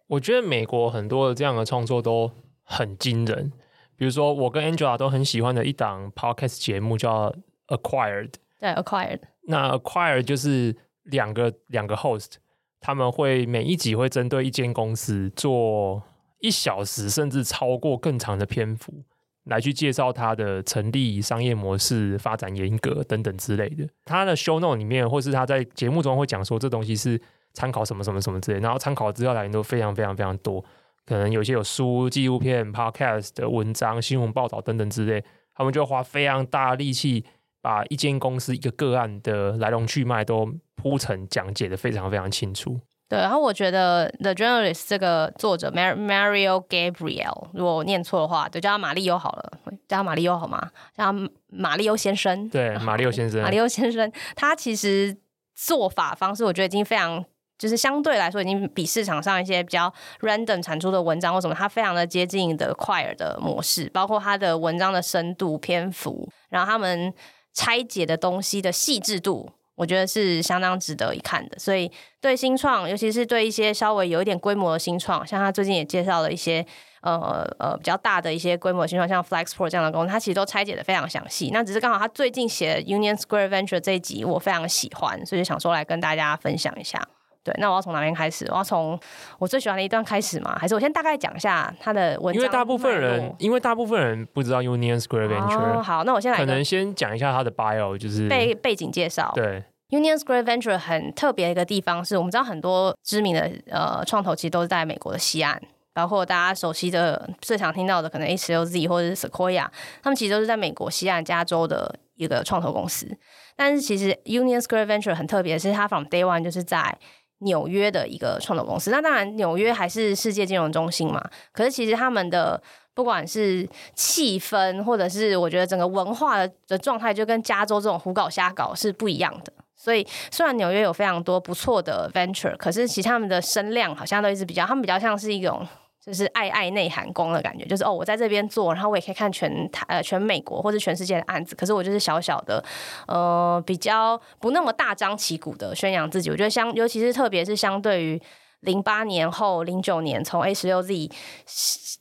[0.07, 2.31] 我觉得美国很多的这样的创作都
[2.63, 3.51] 很惊人，
[3.95, 7.33] 比如说我跟 Angela 都很喜欢的一档 Podcast 节目叫
[7.67, 8.33] Acquired。
[8.59, 9.19] 对，Acquired。
[9.47, 12.33] 那 Acquired 就是两个两个 host，
[12.79, 16.03] 他们会每一集会针对一间公司做
[16.39, 19.03] 一小时甚至超过更长的篇幅。
[19.47, 23.87] 来去介绍他的成立、商业模式、发展严格等等之类的。
[24.05, 27.19] 他的 show note 里面，或是他在节目中会讲说，这东西是
[27.53, 28.59] 参考什么什么什么之类。
[28.59, 30.63] 然后参考资料来源都非常非常非常多，
[31.05, 35.23] 可能有些有书、纪录片、podcast 的文章、新闻报道等等之类。
[35.55, 37.25] 他们就花非常大力气，
[37.61, 42.79] 把一间公司一个个案的来龙去脉都铺陈讲解的非常非常清楚。
[43.09, 49.53] 对，然后我觉得 The Journalist 这个作者 Mario Gabriel，如果我念错的话，就叫他马里欧好了，
[49.87, 50.69] 叫他马里欧好吗？
[50.93, 52.49] 叫他马里欧先生。
[52.49, 55.15] 对，马里欧先生， 马里欧先生，他其实
[55.55, 57.23] 做法方式，我觉得已经非常，
[57.57, 67.13] 就是相对来说，已经比市场上一些比较 random 产出的文章或什么，他非常的接近的 Quire 的模式，包括他的文章的深度、篇幅，然后他们
[67.53, 69.49] 拆解的东西的细致度。
[69.77, 76.65] 我觉得是相当值得一看的，所以对新创，尤其是对一些稍微有一点规模的新创，像他最近也介绍了一些
[77.01, 81.51] 呃呃比较大的一些规模的新创，像 Flexport 这样的公司，他其实都拆解的非常详细。
[81.53, 87.07] 那只是刚好他最近写 Union Square Venture 这一集，我非常喜欢，所以就想说来跟大家分享一下。
[87.47, 88.45] 对，那我要从哪边开始？
[88.49, 88.99] 我要从
[89.39, 90.53] 我最喜欢的一段开始吗？
[90.59, 92.35] 还是我先大概讲一下他的文章？
[92.35, 95.79] 因为大部分人，因为大部分人不知道 Union Square Venture。
[95.79, 99.31] 哦，好，那我先来，可能先讲一下他的 bio，就是背背景介绍。
[99.33, 105.61] 对，Union Square Venture 很特别的一个地方是，我们知道很多知名的呃创投其实都是在美国的西岸，
[105.93, 109.67] 包括大家熟悉的最常听到的可能 A16Z 或者是 Sequoia，
[110.03, 113.07] 他们其实都是在美国西岸加州的一个创投公司。
[113.55, 116.95] 但是其实 Union Square Venture 很特别，是它 from day one 就是在
[117.39, 121.23] 纽约的一个创投公司，那当然纽约还是世界金融中心嘛。
[121.51, 122.61] 可是其实他们的
[122.93, 129.53] 不管是气氛，或者是我觉得整个文化的状态，就跟加州这种胡搞瞎搞是不一样的。
[129.75, 135.65] 所以虽然纽约有非常多不错的 venture，可是其实他们的声量好像都一直比较，他们比较像是一种。
[136.07, 142.63] 就是爱爱内涵光的感觉，就是哦，我在这边做，然后我也可以看全台呃全美国或者全世界的案子，可是我就是小小的，
[143.07, 146.29] 呃，比较不那么大张旗鼓的宣扬自己。
[146.29, 148.21] 我觉得相，尤其是特别是相对于。
[148.61, 151.09] 零八年后，零九年从 A 十六 Z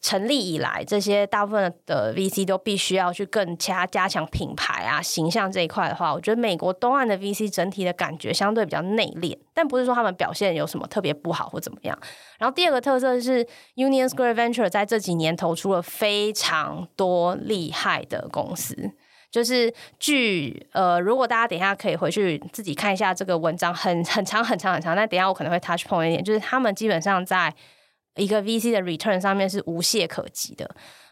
[0.00, 11.98] 成立以来，这些大部分的 VC 都必须要去更加加强品牌啊、形象这一块的话，我觉得美国东岸的 VC 整体的感觉相对比较内敛，但不是说他们表现有什么特别不好或怎么样。
[12.38, 18.92] 然后第二个特色是 Union Square Venture 在这几年投出了非常多厉害的公司。
[19.36, 24.96] 就是据呃，如果大家等一下可以回去自己看一下这个文章，很很长很长很长。
[24.96, 27.54] 那等一下我可能会 touch point 一点，就是他们基本上在
[28.14, 30.66] 一个 VC 的 return 上面是无懈可击的。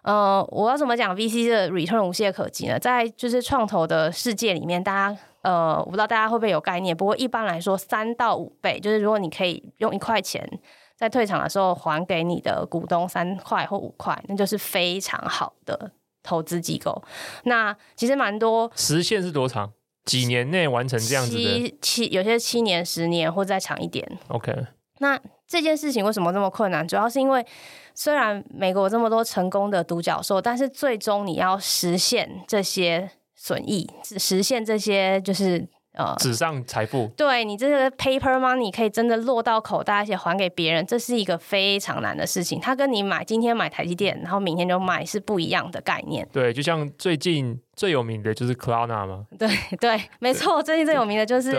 [0.05, 2.79] 呃，我要怎么讲 VC 的 return 无懈可击呢？
[2.79, 6.97] 在就是创投的世界里面，大家呃，我不知道大家会不会有概念。
[6.97, 10.49] 不过一般来说，三到五倍，就是如果你可以用一块钱
[10.97, 15.91] 在退场的时候还给你的股东三块或五块，那就是非常好的
[16.25, 17.01] 投资机构。
[17.45, 19.73] 那其实蛮多，时限是多长？
[20.05, 21.39] 几年内完成这样子的？
[21.39, 24.19] 七七有些七年、十年或再长一点。
[24.27, 24.53] OK，
[24.99, 25.17] 那
[25.47, 26.87] 这件事情为什么这么困难？
[26.89, 27.47] 主要是因为
[27.95, 35.69] 虽然美国有这么多成功的独角兽，但是最终你要实现这些损益，实现这些就是。
[35.95, 42.59] 呃，纸上财富，对你这个 paper money 可以真的落到口袋，而且还给别人，这是一个非常难的事情。
[42.61, 46.29] 它跟你买今天买台积电，然后明天就卖是不一样的概念。
[46.33, 49.25] 对，就像最近最有名的就是 Clarna 嘛。
[49.39, 51.57] 对对，没错，最近最有名的就是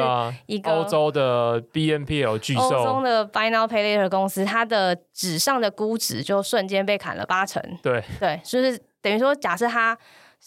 [0.47, 7.63] 一个欧洲的 BNPL 巨兽，欧洲的 Buy Now Pay Later 公司，它的纸上的估值就瞬间被砍了八成。
[7.81, 9.97] 对对，就是等于说，假设它。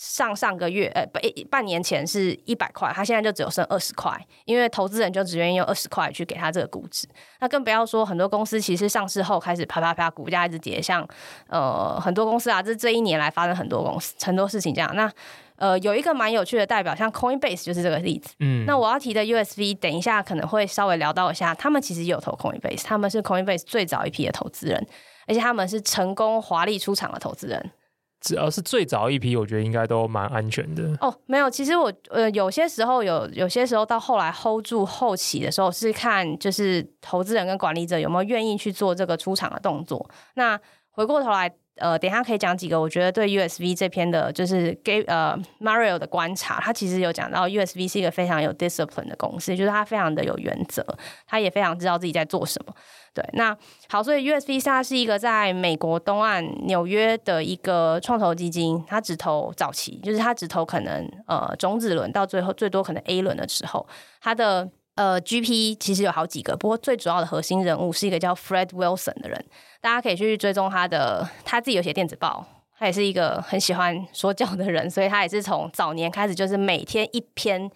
[0.01, 1.21] 上上个月，呃，半
[1.51, 7.09] 半年前是一百块，他现在就只有剩二十块，因为投资人就只愿意用二十块去给他这个估值。
[7.41, 11.05] 那更不要说很多公司其实上市后开始啪啪啪，股价一直跌，像
[11.49, 14.95] 呃很多公司啊，这这一年来发生很多公司很多事情这样。
[14.95, 15.11] 那
[15.57, 18.37] 呃有一个蛮有趣的代表，像 Coinbase 就是这个例子。
[18.39, 24.87] 嗯，那我要提的 USV 等一下可能会稍微聊到一下，他们其实也有投 Coinbase，他们是 Coinbase 最早一批的投资人，
[25.27, 27.73] 而且他们是成功华丽出场的投资人。
[28.21, 30.83] 只要是最早一批，我觉得应该都蛮安全的。
[31.01, 40.09] 哦，没有，其实我呃有些时候有，有些时候到后来 hold 住后期的时候，是看就是投资人跟管理者有没有愿意去做这个出场的动作。
[40.35, 40.59] 那
[40.91, 41.49] 回过头来，
[41.81, 50.85] 呃，等下可以讲几个，我觉得对 USV 这篇的，就是给呃 Mario 的观察，他其实有讲到 USV 是一个非常有 discipline 的公司，就是他非常的有原则，
[51.27, 52.75] 他也非常知道自己在做什么。
[53.15, 53.57] 对，那
[53.89, 63.85] 好，所以 USV 它是一个在美国东岸纽约的一个创投基金，它只投早期，就是它只投可能呃种子轮到最后最多可能 A 轮的时候，
[64.21, 64.69] 它的
[64.99, 69.45] 呃 GP 其实有好几个，不过最主要的核心人物是一个叫 Fred Wilson 的人，
[69.81, 72.45] 大家可以去追踪他的，他自己有写电子报，
[72.77, 77.71] 他也是一个很喜欢说教的人，所以他也是从早年开始就是每天一篇。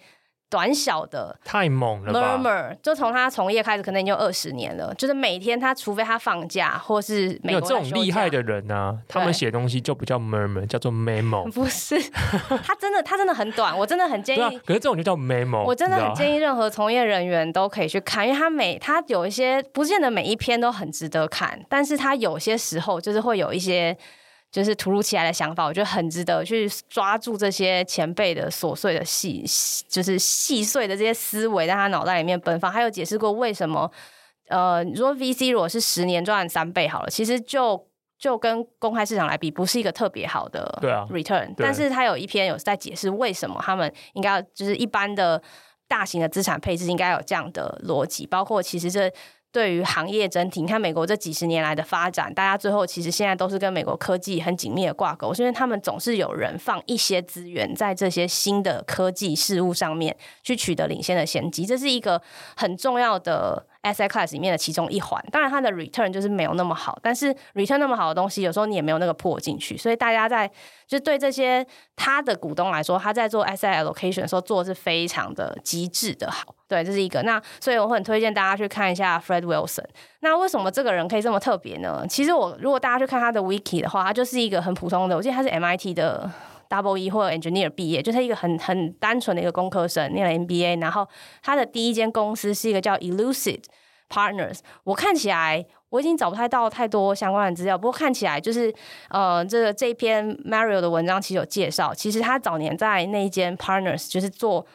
[0.53, 4.93] 短小的太猛了吧！Murmur 就从他从业开始，可能已经有二十年了。
[4.93, 11.49] 就是每天他，除非他放假，或是没有这种厉害的人啊，他们写东西就不叫 Murmur，叫做 Memo。
[11.51, 11.99] 不是，
[12.63, 14.59] 他真的他真的很短，我真的很建议。
[14.59, 23.97] 可是这种就叫 Memo，我真的很建议任何从业人员都可以去看，因为他每他有一些不见得每一篇都很值得看，但是他有些时候就是会有一些。
[24.53, 29.43] 就是突如其来的想法，我觉得很值得去抓住这些前辈的琐碎的细，
[29.89, 32.71] 就是细碎的这些思维，在他脑袋里面奔放。
[32.71, 33.91] 还有解释过为什么，
[34.49, 37.87] 呃，你说 VC 如果是十年赚三倍好了，其实就
[38.19, 40.81] 就跟公开市场来比，不是一个特别好的 return。
[40.81, 41.53] 对啊，return。
[41.57, 45.41] 但是他有一篇有在解释为什么他们应该要，就是一般的
[45.87, 49.11] 大型的资产配置应该有这样的逻辑，包括其实这。
[49.53, 62.21] 对于行业整体，你看美国这几十年来的发展，大家最后其实现在都是跟美国科技很紧密的挂钩，是因为他们总是有人放一些资源在这些新的科技事物上面，去取得领先的先机，这是一个
[62.57, 63.67] 很重要的。
[63.83, 70.49] Asset class 里面的其中一环，当然它的 return 就是没有那么好，但是 return 那么好的东西，有时候你也没有那个破进去，所以大家在
[70.87, 71.65] 就对这些
[71.95, 77.21] 他的股东来说，他在做 S I allocation 的时候做的是非常的极致的好，对，这是一个。
[77.23, 79.83] 那所以我很推荐大家去看一下 Fred Wilson。
[80.21, 82.05] 那为什么这个人可以这么特别呢？
[82.07, 86.31] 其实我如果大家去看他的 wiki 的话，他就是一个很普通的，我记得他是 MIT 的。
[86.73, 91.07] Double E 或者 Engineer 毕业，就是一个很很单纯的一个工科生，念了 MBA，然后
[91.43, 93.61] 他的第一间公司是一个叫 Elucid
[94.09, 94.57] Partners。
[94.83, 98.73] 我看起来我已经找不太到太多相关的资料，不过看起来就是
[99.09, 104.65] 呃，这个这一篇 Mario 的文章其实有介绍，其实他早年在那一间 Partners 就是做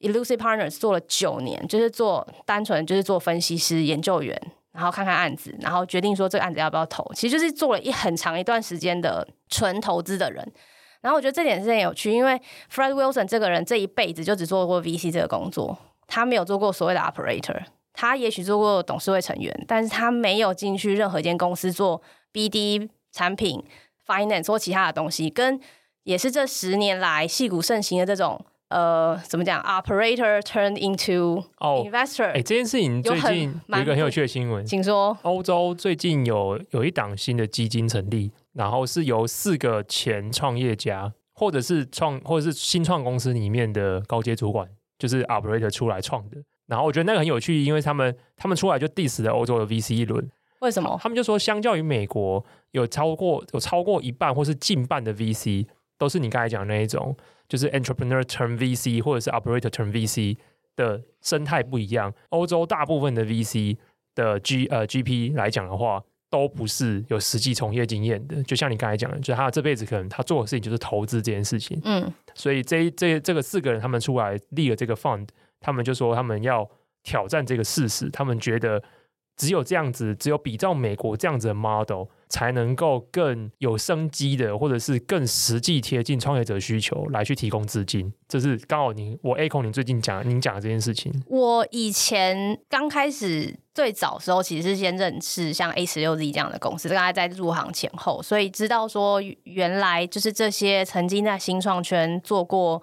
[0.00, 4.36] Elucid Partners 做了九年，就是做单纯就是做分析师研究员，
[4.72, 10.52] 然后看看案子，然后决定说这个案子要不要投，其实就是做了一很长一段时间的纯投资的人。
[11.04, 12.40] 然后我觉得这点是很有趣，因为
[12.72, 15.76] Fred Wilson 这个人这一辈子就只做过 VC 这个工作，
[16.06, 22.00] 他没有做过所谓的 operator，他也许做过董事会成员，但是他没有进去任何一间公司做
[22.32, 23.62] BD 产品、
[24.06, 25.60] finance 或其他的东西，跟
[26.04, 32.28] 也是这十年来戏骨盛行的这种呃怎么讲 operator turned into investor。
[32.30, 38.30] 哎、哦，这件事情最近有一个很有趣的新闻，请说，欧洲最近有有一档新的基金成立。
[38.54, 46.42] 然后是由四个前创业家，或者是创，或者是新创公司里面的高阶主管，就是 operator 出来创的。
[46.66, 50.30] 然后我觉得那个很有趣，因为他们他们出来就 diss 了欧洲的 VC 一轮。
[50.60, 50.98] 为什么？
[50.98, 55.66] 他们就说，相较于美国，有超过有超过一半或是近半的 VC
[55.98, 57.14] 都是你刚才讲的那一种，
[57.48, 60.38] 就是 entrepreneur turn VC 或者是 operator turn VC
[60.74, 62.14] 的生态不一样。
[62.30, 63.76] 欧洲大部分的 VC
[64.14, 66.02] 的 G 呃 GP 来讲的话，
[66.34, 68.42] 都不是有实际从业经验的。
[68.42, 71.80] 就像你刚才讲的，就是他这辈子可能他做的事情就是投资这件事情。
[71.84, 75.28] 嗯，所以这这这个四个人他们出来立了这个 fund，
[75.60, 76.68] 他们就说他们要
[77.04, 78.82] 挑战这个事实，他们觉得。
[79.36, 88.12] 只有这样子，只有比照美国这样子的 model，才能够更有生机的，或者是更实际贴近创业者需求来去提供资金。
[88.28, 91.12] 这是刚好你我 A 控，你最近讲您讲的这件事情。
[91.26, 102.82] 我以前刚开始最早的时候，其实是先认识像 A 十六 Z 这样的公司，大概在入行前后，所以知道说原来就是这些曾经在新创圈做过。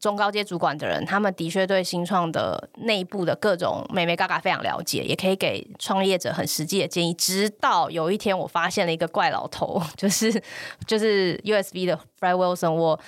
[0.00, 7.12] 中高阶主管的人，他们的确对新创的内部的各种眉眉嘎嘎非常了解，也可以给创业者很实际的建议。
[7.12, 10.42] 直到有一天，我发现了一个怪老头， 就是
[10.86, 12.72] 就是 USB 的 Fred Wilson。
[12.72, 12.98] 我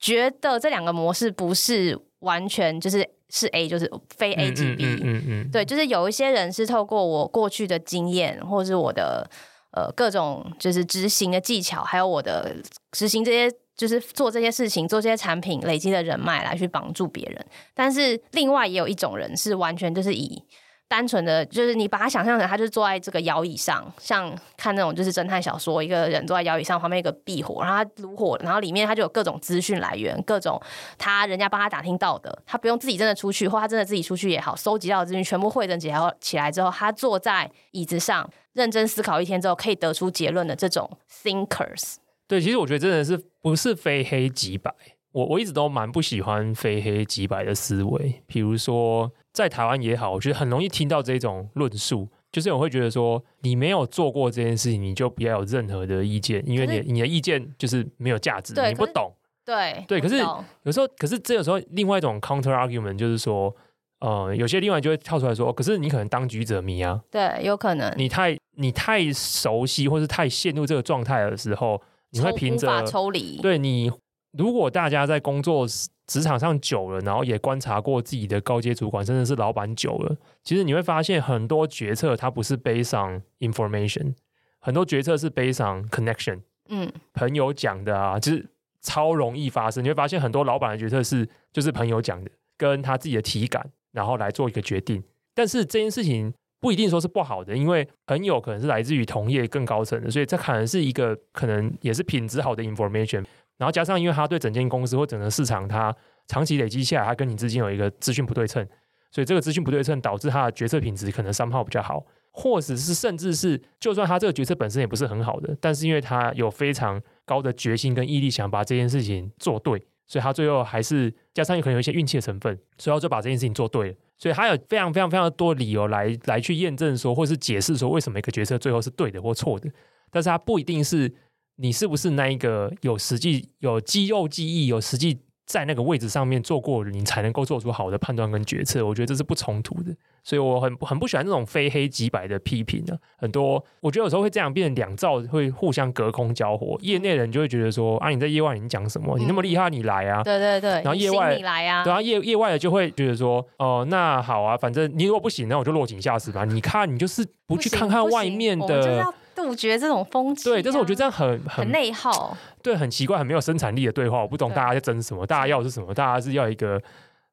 [0.00, 4.84] 觉得这两个模式不是完全就是是 A 就是非 A 即 B。
[4.84, 5.50] 嗯嗯，嗯，嗯。
[5.52, 9.30] 对，就是有一些人是透过我过去的经验，或是我的
[9.70, 12.56] 呃各种就是执行的技巧，还有我的
[12.90, 13.56] 执行这些。
[13.76, 17.46] 就是做这些事情，做这些产品，累积的人脉来去帮助别人。
[17.74, 20.42] 但是另外也有一种人是完全就是以
[20.86, 30.60] 单纯的，就是你把他想象成他就是坐在这个摇椅上，像看那种就是侦探小说，一个人坐在摇椅上，旁边一个壁火，然后他炉火，然后里面他就有各种资讯来源，各种
[30.98, 40.90] 他人家帮他打听到的，他不用自己真的出去，或他真的自己出去也好，收集到的资讯全部汇整起来起来之后，他坐在椅子上认真思考一天之后，可以得出结论的这种
[41.22, 41.94] thinkers。
[42.30, 44.72] 对，其实我觉得真的是不是非黑即白。
[45.10, 48.22] 我我一直都蛮不喜欢非黑即白的思维。
[48.28, 59.12] 比如说在台湾也好，我觉得很容易听到这种论述，就是我会觉得说，你没有做过这件事情，你就不要有任何的意见，因为你你的意见就是没有价值，你不懂。
[59.44, 63.52] 对对，可是有时候，可是这有时候另外一种 counter argument 就是说，
[63.98, 71.82] 呃，有些另外就会跳出来说，可是你可能当局者迷啊，对，有可能你太你太熟悉或是太陷入这个状态的时候。
[72.12, 73.90] 你会凭着抽离，对你，
[74.32, 75.66] 如果大家在工作
[76.06, 84.14] 职场上久了，然后也观察过自己的高阶主管，甚至是老板久了，其实你会发现很多决策它不是 based on information，
[84.58, 86.40] 很多决策是 based on connection。
[86.68, 88.46] 嗯，朋友讲的啊，就是
[88.80, 89.84] 超容易发生。
[89.84, 95.02] 你会发现很多老板的决策是就是朋友讲的，跟他自己的体感，然后来做一个决定。
[95.34, 96.34] 但是这件事情。
[96.60, 103.24] 不一定说是不好的，因为很有可能是来自于同业更高层的，所以这可能是一个可能也是品质好的 information。
[103.56, 105.94] 然后加上，因为他对整间公司或整个市场，他
[106.28, 108.66] 长期累积下来，他跟你之间有一个资讯不对称，
[109.10, 123.94] 所以这个资讯不对称导致他的决策品质可能 somehow 比较好，或者是甚至是就算他这个决策本身也不是很好的，但是因为他有非常高的决心跟毅力，想把这件事情做对，所以他最后还是加上有可能有一些运气的成分，所以他就把这件事情做对了。
[124.20, 129.68] 所以他有非常非常非常多理由来来去验证说，或是解释说为什么一个决策最后是对的或错的，
[130.12, 131.12] 但是他不一定是
[131.56, 135.18] 你是不是那一个有实际有肌肉记忆有实际。
[135.50, 138.86] 在那个位置上面做过，你才能够做出好的判断跟决策。
[138.86, 139.92] 我觉得这是不冲突的，
[140.22, 143.18] 所以我很很不喜欢这种非黑即白的批评呢、啊。
[143.18, 146.78] 很多我觉得有时候会这样变成两造，会互相隔空交火。
[146.82, 149.18] 业内人就会觉得说啊，你在业外你讲什么？
[149.18, 150.22] 你那么厉害，你来啊！
[150.22, 150.70] 对对对。
[150.70, 156.44] 然后业外你来啊，对啊，业业外的就会觉得说哦、呃，那好啊，反正你如果不行，那我就落井下石吧。
[156.44, 159.04] 你看，你就是不去看看外面的。
[159.34, 164.20] 杜绝这种风气、啊，对，但是我觉得这样很很内耗，对，很奇怪，很没有生产力的对话。
[164.20, 165.94] 我不懂大家在争什么，大家要的是什么？
[165.94, 166.80] 大家是要一个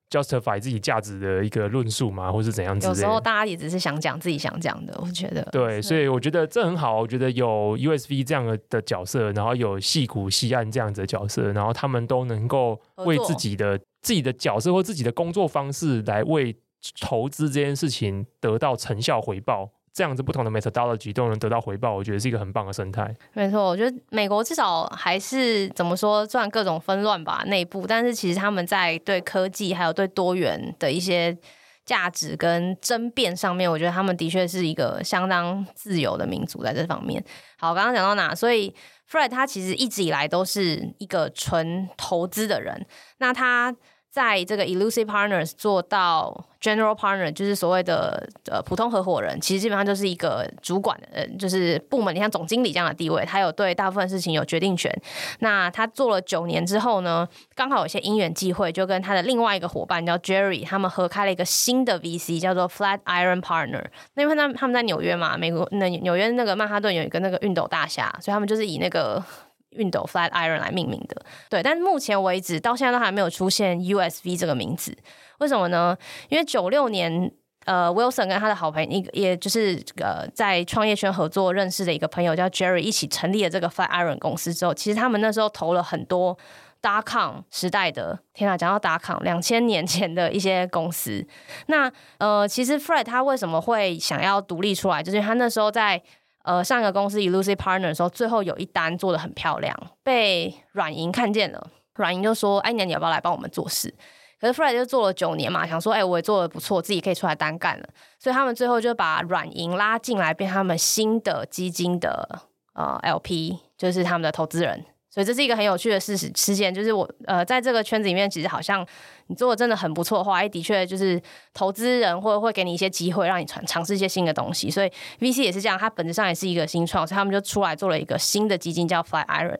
[0.09, 2.31] justify 自己价值的一个论述吗？
[2.31, 2.87] 或是怎样子？
[2.87, 5.41] 有时候大家也只是想讲自己想讲的，我觉得。
[5.51, 6.99] 对，所以我觉得这很好。
[6.99, 16.55] 我觉得有 USB 这样的的角色，然后有戏谷西岸这样子的角色，然后他们都能够为自己的自己的角色或自己的工作方式来为
[17.01, 19.69] 投资这件事情得到成效回报。
[19.97, 23.11] 这样子不同的 methodology 都能得到回报，我觉得是一个很棒的生态。
[23.33, 31.35] 没错，我觉得美国至少还是怎么说，虽然各种纷乱吧，内部，但是其实他们在对科技还有对多元的一些
[31.83, 37.23] 价值跟争辩上面，我觉得他们的确是一个相当自由的民族在这方面。
[37.57, 38.35] 好，刚刚讲到哪？
[38.35, 38.71] 所以
[39.09, 42.85] Fred 他其实一直以来都是一个纯投资的人，
[43.17, 43.75] 那他。
[44.09, 54.91] 在这个 Elucid Partners 做到 General Partner，就是所谓的呃普通合伙人，其实基本上就是一个主管的人，就是部门，你像总经理这样的地位，他有对大部分事情有决定权。
[55.39, 63.85] 那他做了九年之后呢，刚好有些因缘际会，就跟他的另外一个伙伴叫 Jerry，他们合开了一个新的 VC，叫做 Flatiron Partner。
[64.15, 69.23] 那因为他他们在纽约嘛，美国那纽约那个曼哈顿有一个那个熨斗大厦，所以他们就是以那个。
[69.71, 74.95] 熨斗 Flatiron 来命名的，对，但是目前为止到现在都还没有出现 USV 这个名字，
[75.39, 75.97] 为什么呢？
[76.29, 77.31] 因为九六年
[77.65, 86.37] 呃，Wilson 跟他的好朋友，也就是呃，在创业圈合作认识的一个朋友叫 Jerry，一起成立了这个 Flatiron 公司之后，其实他们那时候投了很多
[86.81, 91.27] dot-com 时代的，天啊，讲到 dot-com 两千年前的一些公司。
[91.65, 96.01] 那呃，其实 Fred 他为什么会想要独立出来，就是他那时候在
[96.47, 103.93] 呃上一个公司 Elucid Partner 的时候，最后有一单做的很漂亮，被软银看见了，软银就说：“哎，年你要不要来帮我们做事？”
[104.39, 107.89] 可是 Fred 就做了九年嘛，想说，哎，我也做的不错，自己可以出来单干了。
[108.19, 112.43] 所以他们最后就把软银拉进来，变他们新的基金的
[112.73, 114.85] 呃 LP，就是他们的投资人。
[115.17, 118.85] 所以这是一个很有趣的事实事件，就是我呃在这个圈子里面，其实好像
[119.25, 121.19] 你做的真的很不错的话，哎，的确就是
[121.55, 124.69] 投资人会会给你一些机会，让你尝尝试一些新的东西。
[124.69, 129.57] 所以 VC 也是这样，它本质上也是一个新创，所以他们就出来做了一个新的基金叫 Fly Iron。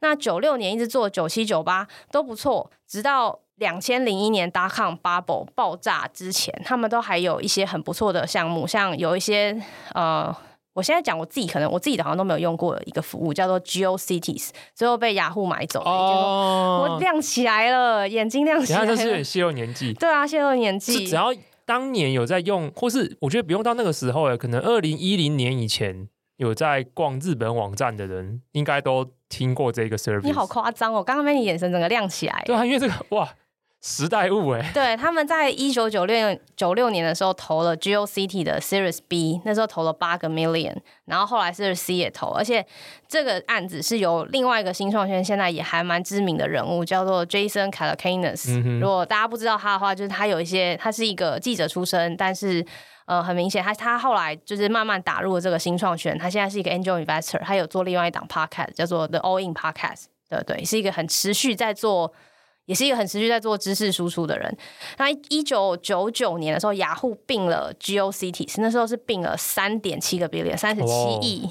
[0.00, 3.40] 那九六年一直做九七九八都不错，直到。
[3.58, 9.60] 两千零一年 dot-com bubble 爆炸之前，他们都还有一些很不错的项目，像有一些
[9.94, 10.32] 呃，
[10.74, 15.90] 我现在讲我自己可能我自己的好像都没有用过一个服务，叫做 GeoCities，最后被雅虎买走了。
[15.90, 18.86] 哦，我亮起来了，眼睛亮起来了。
[18.86, 19.92] 这是有点泄露年纪。
[19.94, 21.06] 对啊，泄露年纪。
[21.06, 30.22] 只要当年有在用，或是我觉得不用到那个时候，可能二零一零年以前有在逛日本网站的人，应该都听过这个 service。
[30.22, 31.02] 你好夸张哦！
[31.02, 32.42] 刚刚被你眼神整个亮起来。
[32.46, 33.28] 对啊，因为这个哇。
[33.80, 42.66] 时代物哎，对，他们在一九九六九六年的时候投了 GeoCity 的 Series B，那时候投了八个 million，然后后来 Series C 也投，而且
[43.06, 48.60] 这个案子是由另外一个新创圈现在也还蛮知名的人物叫做 Jason Calacanis。
[48.64, 52.66] 嗯、如果大家不知道他的话，就是他有一些，他是一个记者出身，但是
[53.06, 62.12] 呃很明显他他后来就是慢慢打入了这个新创圈，他现在是一个 Angel Investor，他有做另外一档 Podcast 叫做 The All In Podcast，对对，是一个很持续在做。
[62.68, 64.54] 也是一个很持续在做知识输出的人。
[64.98, 71.48] 那一九九九年的时候，雅虎并了 GeoCities，那时候是并了三点七个 billion，三十七亿。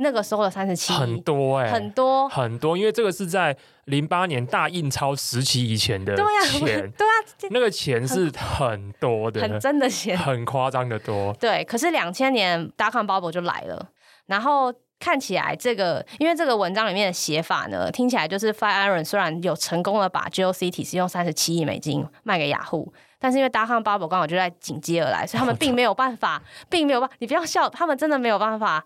[0.00, 3.56] 那个时候的三十七亿很多哎、欸，很多很多，因为这个是在
[3.86, 6.22] 零八年大印钞时期以前的钱，
[6.62, 11.34] 对啊， 对啊，那个钱是很多的，很真的钱，很夸张的多。
[11.40, 13.88] 对，可是两千年 dot-com bubble 就来了，
[14.26, 14.72] 然后。
[15.00, 28.84] 看起来这个，因为这个文章里面的写法呢，听起来就是 Flatiron 虽然有成功的把 GeoCities 用三十七亿美金卖给雅虎，但是因为 dot-com bubble 刚好就在紧接而来，所以他们并没有办法，并没有办法，你不要笑，他们真的没有办法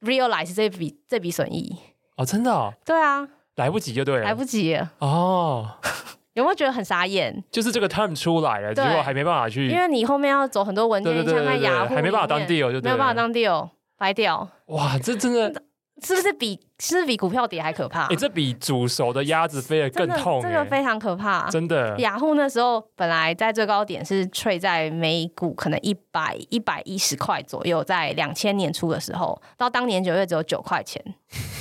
[0.00, 1.78] realize 这笔这笔损益。
[2.16, 5.78] 哦，真的哦，对啊，来不及就对了，来不及哦，
[6.34, 7.42] 有没有觉得很傻眼？
[7.50, 13.68] 就是这个 time 出来了，结果还没办法去，因为你后面要走很多文件，像在雅虎，还没办法当 deal 就对，没有办法当 deal。
[14.02, 14.98] 白掉哇！
[14.98, 15.62] 这真的
[16.02, 18.06] 是不是比是不是比股票跌还可怕？
[18.06, 21.96] 哎、欸，这比煮熟的鸭子飞得更痛，这个非常可怕，真的。
[22.00, 31.00] 雅虎那时候本来在最高点是 trade 在每股可能一百一百一十块左右，在两千年初的时候，到当年九月只有九块钱。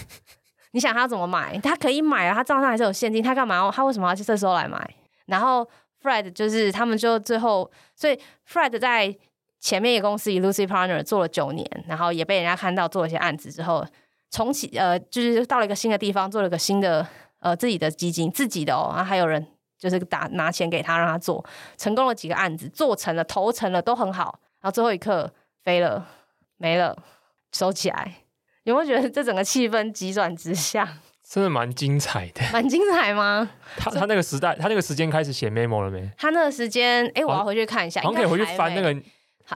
[0.73, 1.59] 你想他怎么买？
[1.59, 3.69] 他可以买啊，他账上还是有现金，他干嘛？
[3.71, 4.95] 他为什么要去这时候来买？
[5.27, 5.69] 然后
[6.01, 8.19] Fred 就是他们就最后，所以
[8.51, 9.15] Fred 在。
[9.61, 13.85] 前面一个公司 Elucid Partner 做了九年，然后也被人家看到做了一些案子之后，
[14.31, 17.07] 重启呃，就是到了一个新的地方，做了一个新的
[17.39, 19.45] 呃自己的基金，自己的哦，然后还有人
[19.77, 21.45] 就是打拿钱给他让他做，
[21.77, 25.31] 成功了几个案子，做成了投成了都很好，然后最后一刻
[25.63, 26.07] 飞了
[26.57, 26.97] 没了，
[27.51, 28.15] 收起来，
[28.63, 30.97] 有没有觉得这整个气氛急转直下？
[31.23, 33.47] 真的蛮精彩的，蛮精彩吗？
[33.77, 36.09] 他他那个时代，他那个时间开始写 memo 了没？
[36.17, 38.99] 他那个时间，哎，我要回去看一下，好像可以回去翻那个。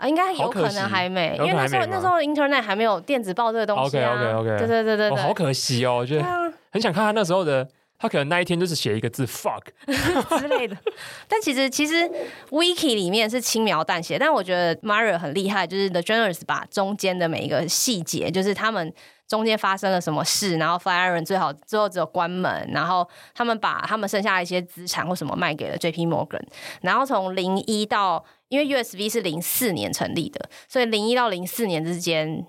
[0.08, 4.14] 应该有可能还没，因为那时候那时候 Internet 还没有电子报这个东西啊。
[4.14, 6.24] OK OK OK，对对对对，哦，好可惜哦，我觉得
[6.72, 7.68] 很想看他那时候的，
[7.98, 9.62] 他可能那一天就是写一个字 fuck
[10.40, 10.76] 之类的。
[11.28, 12.10] 但其实其实
[12.50, 18.94] Wiki 里面是轻描淡写，但我觉得 Mario 很厉害，就是 The Journalist 把中间的每一个细节，就是他们
[19.28, 26.42] 中间发生了什么事，然后 Flatiron 最好最后只有关门，然后他们把他们剩下的一些资产或什么卖给了 JP Morgan，
[26.82, 28.26] 然后从零一到。
[28.56, 32.46] 因为 USV 是零四年成立的，所以零一到零四年之间，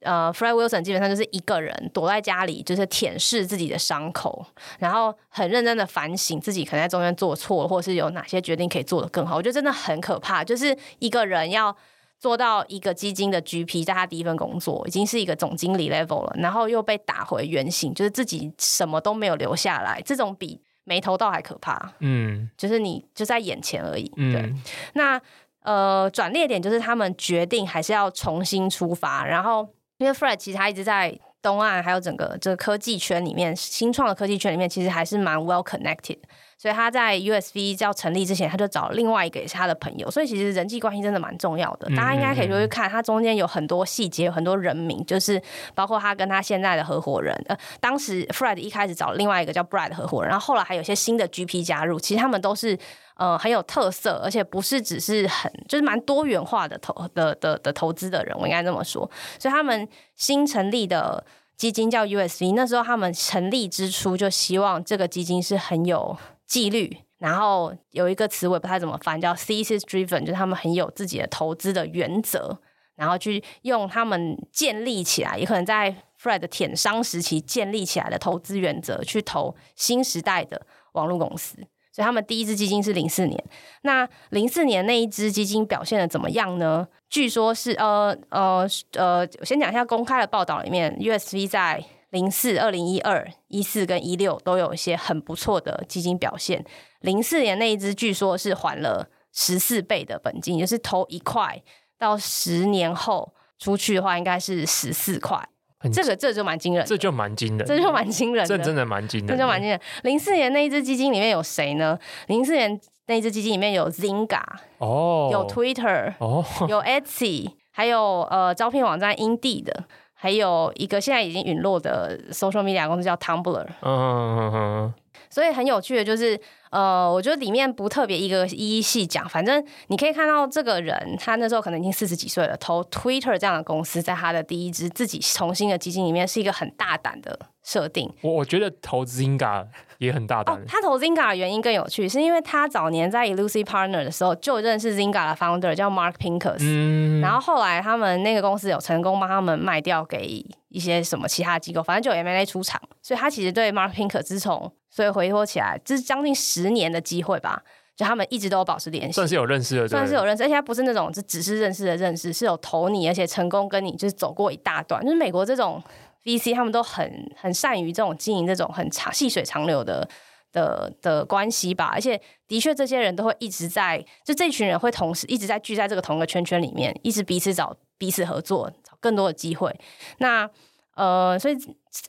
[0.00, 4.44] 呃，Fred Wilson 基本上就是一个人躲在家里，就是舔舐自己的伤口，
[4.80, 9.36] 然后很认真的反省自己可能在中间做错，或是有哪些决定可以做得更好。
[9.36, 11.76] 我觉得真的很可怕，就是一个人要
[12.18, 20.60] 做到一个基金的 GP，在他第一份工作已经是一个总经理 level 了，然后又被打回原形，就是自己什么都没有留下来，这种比。
[20.88, 24.54] 没头到还可怕，嗯，就是你就在眼前而已，嗯、对。
[24.94, 25.20] 那
[25.62, 29.68] 呃，转捩点就是他们决定还是要重新出发，然后
[29.98, 36.18] 因为 Fred 其实他一直在东岸，还有整个这个科技圈里面，新创的科技圈里面，其实还是蛮 well connected，
[36.58, 41.86] 所以他在 USV 要成立之前，他就找另外一个也是他的朋友，所以其实人际关系真的蛮重要的。
[41.94, 45.40] 大家应该可以去看，他中间有很多细节，有很多人名，就是
[45.74, 47.34] 包括他跟他现在的合伙人。
[47.46, 52.78] 呃，当时 Fred 一开始找另外一个叫 Brad 的合伙人，然后后来还有一些新的 GP 加入，其实他们都是
[53.16, 59.08] 呃很有特色，而且不是只是很就是蛮多元化的投的的的投资的人，我应该这么说。
[59.38, 61.22] 所以他们新成立的
[61.56, 66.16] 基金叫 USV，那时候他们成立之初就希望这个基金是很有。
[66.46, 72.58] 纪律，然后有一个词我也不太怎么翻，叫 thesis driven，就是他们很有自己的投资的原则，
[72.94, 81.56] 然后去用他们建立起来，也可能在 Fred 舔商时期建立起来的投资原则去投新时代的网络公司。
[81.92, 83.44] 所以他们第一支基金是零四年，
[83.82, 86.86] 那零四年那一支基金表现的怎么样呢？
[87.08, 91.84] 据说是呃呃呃，我先讲一下公开的报道里面，USV 在。
[92.16, 96.64] 零四、二零一二、一四跟一六都有一些很不错的基金表现。
[97.00, 101.62] 零四年那一只据说是还了十四倍的本金，就是投一块
[101.98, 105.46] 到十年后出去的话，应该是十四块。
[105.92, 109.78] 这个这就蛮惊人，这就蛮惊人，这就蛮惊人，这真的蛮惊人，这就蛮惊人。
[110.04, 111.98] 零四年那一只基金里面有谁呢？
[112.28, 114.42] 零四年那一只基金里面有 Zinga，
[114.78, 119.84] 哦，有 Twitter 哦，有 Etsy，还有呃招聘网站 Indeed 的。
[120.26, 124.94] 还有一个现在已经陨落的 social media 公司叫 Tumblr，嗯嗯嗯，
[125.30, 126.36] 所以很有趣的就是，
[126.70, 138.12] 呃，我觉得里面不特别一个一一细讲，反正你可以看到这个人，他那时候可能已经四十几岁了，投 Twitter 这样的公司，在他的第一支自己重新的基金里面，是一个很大胆的设定。
[138.22, 139.68] 我我觉得投 Zynga
[139.98, 140.56] 也很大胆。
[140.56, 154.22] 哦，他投 Zynga 的原因更有趣，是因为他早年在 Elucid Partner 的时候就认识 Zynga 的 founder 叫 Mark Pincus，嗯，然后后来他们那个公司有成功帮他们卖掉给一些什么其他机构，反正就有 M&A 出场，所以他其实对 Mark Pincus
[154.22, 157.62] 自从所以回拖起来，这是将近十年的机会吧，
[157.96, 165.82] 就他们一直都有保持联系，算是有认识的，算是有认识，而且他不是那种就只是认识的认识，是有投你，而且成功跟你就是走过一大段，就是美国这种
[166.26, 170.06] VC 他们都很很善于这种经营这种很长细水长流的。
[170.52, 172.18] 的的关系吧，而且
[172.48, 179.70] 的确，这些人都会一直在，就这群人会同时一直在聚在这个同一个圈圈里面，一直彼此找彼此合作，找更多的机会。
[180.16, 180.48] 那
[180.94, 181.54] 呃，所以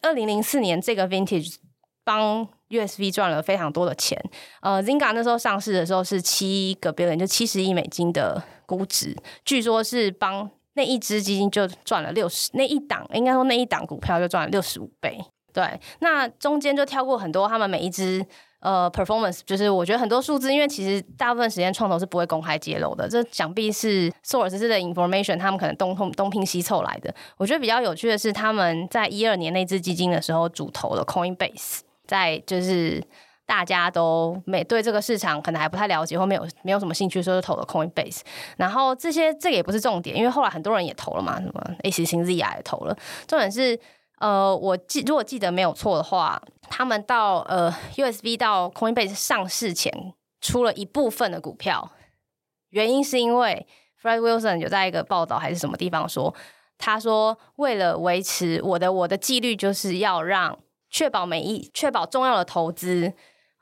[0.02, 1.58] 二零零四年这个 Vintage
[2.06, 4.18] 帮 USV 赚了非常多的钱。
[4.62, 9.14] 呃，Zinga 那时候上市的时候是七个 billion，就七十亿美金的估值，
[9.44, 15.20] 据说是帮那一支基金就赚了六十，那一档应该说那一档股票就赚了六十五倍。
[15.52, 15.68] 对，
[16.00, 18.24] 那中间就跳过很多，他们每一支
[18.60, 27.12] 呃 performance，就是我觉得很多数字，因为其实大部分时间创投是不会公开揭露的，这想必是 source 的 information，他们可能东东东拼西凑来的。
[27.38, 33.04] 我觉得比较有趣的是，他们在一二年那支基金的时候主投了 Coinbase，在就是
[33.48, 38.20] 大家都没对这个市场可能还不太了解或没有没有什么兴趣，所以就投了 Coinbase。
[38.58, 42.96] 然后这些这个也不是重点，因为后来很多人也投了嘛，什么 AC 星 Z 也投了，
[43.26, 43.80] 重点是。
[44.20, 46.42] 呃，我记如果记得没有错的话，
[46.72, 49.94] 他们到呃 USV 到 Coinbase 上市前
[50.42, 51.92] 出了一部分的股票，
[52.72, 53.68] 原因是因为
[54.02, 56.34] Fred Wilson 有在一个报道还是什么地方说，
[56.80, 60.58] 他说为了维持我的我的纪律，就是要让
[60.90, 63.14] 确保每一确保重要的投资，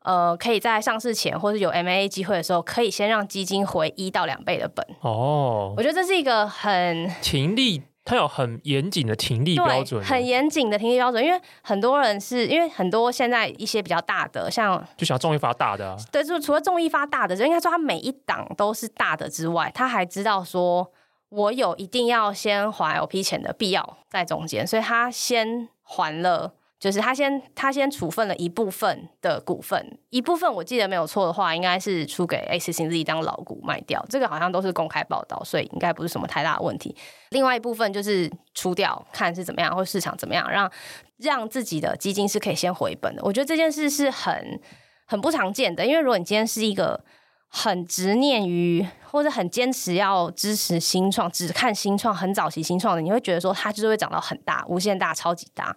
[0.06, 4.86] 呃，可以在上市前或者有 M&A 机会的时候，可以先让基金回一到两倍的本。
[5.01, 7.84] 哦，我觉得这是一个很停力。
[8.08, 20.91] 它有很严谨的停利标准，很严谨的停利标准，因为很多人是因为很多现在一些比较大的，像就想要众一发大的，啊，对，就除了中一发大的，就应该说他每一档都是大的之外，他还知道说
[21.30, 26.53] 我有一定要先还 LP 钱的必要在中间，所以他先还了。
[26.78, 36.95] 就是他先他先处分了一部分的股份，一部分我记得没有错的话，应该是出给 AC 星 Z 当老股卖掉，这个好像都是公开报道，所以应该不是什么太大的问题。
[37.30, 40.69] 另外一部分就是出掉，看是怎么样，或市场怎么样，让
[41.17, 43.21] 让自己的基金是可以先回本的。
[43.23, 44.59] 我觉得这件事是很
[45.05, 47.03] 很不常见的，因为如果你今天是一个
[47.47, 55.76] 很执念于或者很坚持要支持新创，只看新创，很早期新创的，你会觉得说它就是会长到很大、无限大、超级大。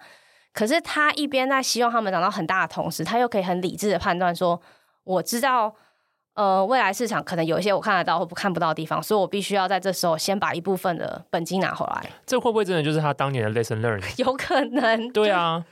[0.52, 4.60] 可是他一边在希望他们长到很大的同时，他又可以很理智的判断说，
[5.04, 5.74] 我知道，
[6.34, 12.10] 呃，未来市场可能有一些我看得到或不看不到的地方，所以我必须要在这时候先把一部分的本金拿回来。
[12.26, 14.04] 这会不会真的就是他当年的 lesson learned？
[14.22, 15.12] 有可能。
[15.12, 15.64] 对啊，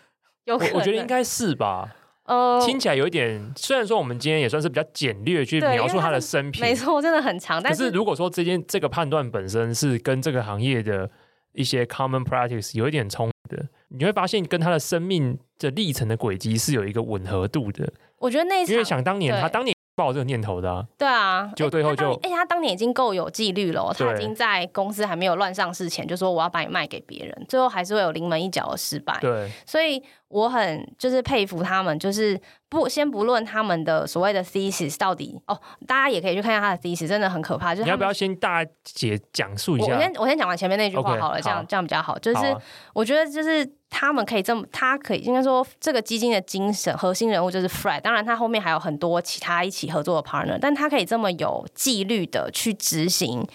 [0.45, 0.75] 有可能。
[0.75, 1.95] 我，我觉得应该是吧。
[2.25, 7.63] 呃，听起来有一点，虽然说我们今天也算是比较简略去描述他的生平，没错，真的很长。
[7.63, 11.09] 但是，是如果说这件这个判断本身是跟这个行业的
[11.53, 17.93] 一些 common practice 有一点冲的，你会发现跟他的生命的历程的轨迹是有一个吻合度的。
[18.19, 29.17] 我觉得那因为想当年他当年抱这个念头的、啊，对啊，就最后就哎，他当年已经够有纪律了，对他已经在公司还没有乱上市前就说我要把你卖给别人，最后还是会有临门一脚的失败。
[29.23, 32.39] 对，所以我很就是佩服他们，就是
[32.69, 37.75] 不先不论他们的所谓的 thesis 到底哦，大家也可以去看一下他的 thesis，真的很可怕。
[37.75, 39.95] 就是你要不要先大姐讲述一下？
[39.95, 42.19] 我先我先讲完前面那句话好了，okay, 这样这样比较好。
[42.19, 42.61] 就是、啊、
[42.93, 53.47] 我觉得就是他们可以这么，他可以应该说这个基金的精神核心人物就是 Fred，当然他后面还有很多其他一起合作的 partner，但他可以这么有纪律的去执行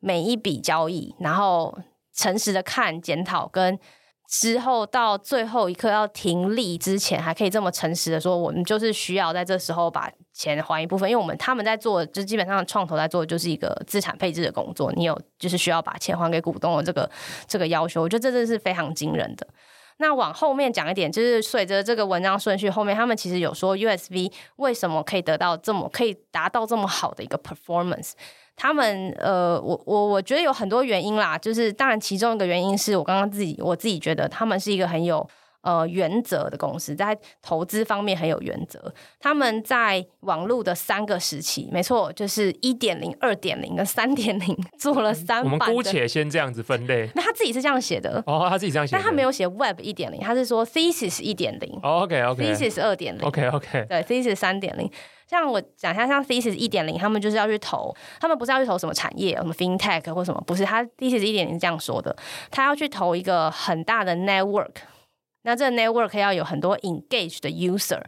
[0.00, 1.78] 每一笔交易，然后
[2.14, 3.78] 诚实的看检讨跟。
[4.28, 17.10] 之后到最后一刻要停利之前，还可以这么诚实的说，我们就是需要在这时候把钱还一部分，因为我们他们在做，就基本上创投在做的就是一个资产配置的工作，你有就是需要把钱还给股东的这个
[17.46, 19.46] 这个要求，我觉得这真的是非常惊人的。
[19.98, 28.12] 那往后面讲一点，就是随着这个文章顺序后面，他们其实有说 USV 为什么可以得到这么可以达到这么好的一个 performance。
[28.56, 35.28] 他们呃，我我我觉得有很多原因啦，就是当然其中一个原因是我刚刚自己我自己觉得他们是一个很有
[35.60, 38.92] 呃原则的公司，在投资方面很有原则。
[39.20, 45.44] 他们在网络的三个时期，没错，就是一点零、二点零跟三点零做了三版。
[45.44, 47.10] 我们姑且先这样子分类。
[47.14, 51.78] 那他自己是这样写的哦，他自己这样写，但他没有写 Web 一点零，他是说 Thesis 一点零。
[51.82, 54.90] 哦，OK OK，Thesis 二点零，OK OK，对，Thesis 三点零。
[55.26, 60.64] 像我讲一下，像 Thesis 一点零，他们就是要去投，他们不是要去投什么产业，什么 FinTech 或什么，不是。
[60.64, 62.16] 他 Thesis 一点零是这样说的，
[62.50, 64.74] 他要去投一个很大的 network，
[65.42, 68.02] 那这个 network 要有很多 engage 的 user，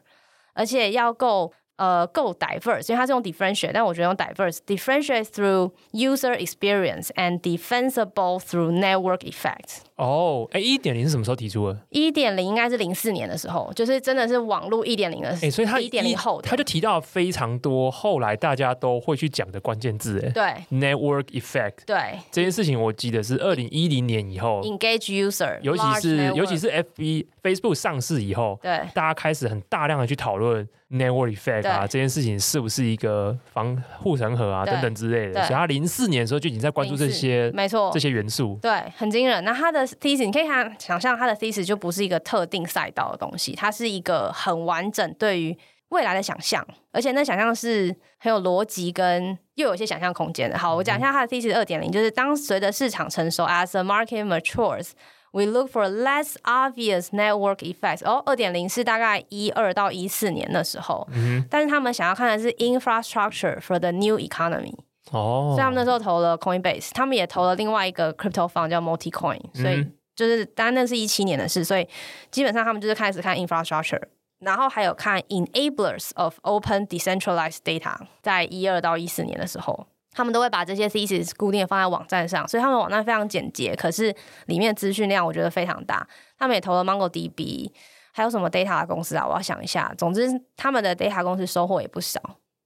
[0.54, 1.52] 而且要够。
[1.79, 9.83] 呃，够 diverse，因为它是用 differentiate，但我觉得用 diverse，differentiate through user experience and defensible through network effects。
[9.95, 11.79] 哦，哎，一点零是什么时候提出的？
[11.91, 15.47] 一点零应该是零四年的时候，就是真的是网络一点零的时候。
[15.47, 30.68] 哎，所以它一点零后的，他就提到非常多后来大家都会去讲的关键字，哎，对，network effect，对，这件事情我记得是二零一零年以后，engage user，尤其是尤其是 FB Facebook 上市以后，对，大家开始很大量的去讨论。
[30.91, 35.43] Network effect 啊，这件事情是不是一个防护城河啊，等等之类的？
[35.45, 39.45] 所以他零四年的时候就已经在关注这些，没错，这些元素，对，很惊人。
[39.45, 45.55] 那他的 thesis，你可以看想象他的 thesis 就不是一个特定赛道的东西，它是一个很完整对于
[45.91, 50.57] 未来的想象，而且那想象是很有逻辑跟又有些想象空间的。
[50.57, 54.93] 好，我讲一下它的 thesis 二点零，就是当随着市场成熟，as the market matures。
[55.33, 58.05] We look for less obvious network effects。
[58.05, 64.74] 哦，二点零是大概一二到一四年的时候，嗯、但是他们想要看的是 infrastructure for the new economy。
[65.11, 69.41] 哦，所以他们那时候投了 Coinbase，他们也投了另外一个 crypto fund 叫 Multicoin。
[69.55, 71.87] 所以就是当然那是一七年的事，所以
[72.31, 74.03] 基本上他们就是开始看 infrastructure，
[74.41, 79.87] 然后还有看 enablers of open decentralized data，在一二到一四年的时候。
[80.18, 84.12] 他们都会把这些 thesis 固定的放在网站上，所以他们网站非常简洁，可是
[84.46, 86.04] 里面资讯量我觉得非常大。
[86.36, 87.70] 他们也投了 MongoDB，
[88.10, 89.24] 还有什么 data 公司啊？
[89.24, 89.94] 我要想一下。
[89.96, 92.20] 总之，他们的 data 公司收获也不少。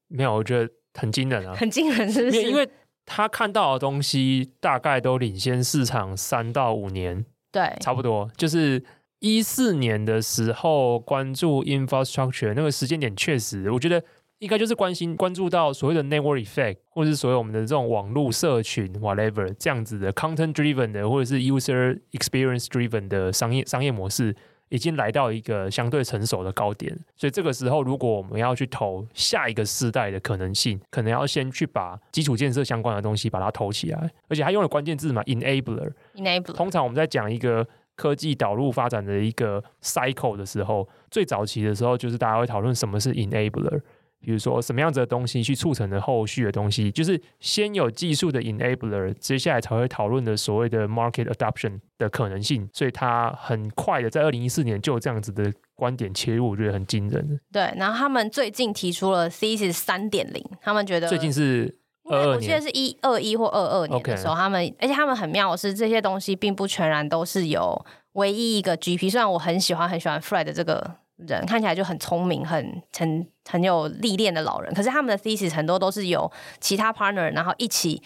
[0.09, 2.43] 没有，我觉得很惊人啊，很惊人，是不是？
[2.43, 2.67] 因为
[3.05, 7.23] 他看到的东西大概都领先市场三到五年，
[7.53, 8.31] 对，差不多。
[8.35, 8.83] 就是
[9.19, 14.03] 一四年的时候关注 infrastructure 那个时间点，确实，我觉得。
[14.43, 24.35] 应该就是关心关注到所谓的 network effect，或者是所谓我们的这种网络社群 whatever 这样子的 content driven 的，或者是 user experience driven 的商业商业模式，
[24.69, 26.93] 已经来到一个相对成熟的高点。
[27.15, 34.11] 所以这个时候，如果我们要去投下一个世代的可能性，可能要先去把基础建设相关的东西把它投起来。
[34.27, 35.93] 而且它用了关键字嘛，enabler。
[36.17, 36.53] enabler。
[36.53, 37.65] 通常我们在讲一个
[37.95, 43.81] 科技导入发展的一个 cycle 的时候，最早期的时候就是大家会讨论什么是 enabler。
[44.23, 52.69] 比如说什么样子的东西去促成的后续的东西，就是先有技术的 enabler，接下来才会讨论的所谓的 market adoption 的可能性。
[52.73, 57.41] 所以他很快的在二零一四年就有这样子的观点切入，我觉得很惊人。
[57.51, 71.02] 对，然后他们最近提出了 thesis 三点零，他们觉得最近是二我记得是一二一或二二年的时候他们而且他们很妙的是这些东西并不全然都是由唯一一个 GP，虽然我很喜欢很喜欢 Fred 的这个。
[71.27, 78.03] 人看起来就很聪明、很很很有历练的老人，可是他们的 thesis 很多都是有其他 partner，然后一起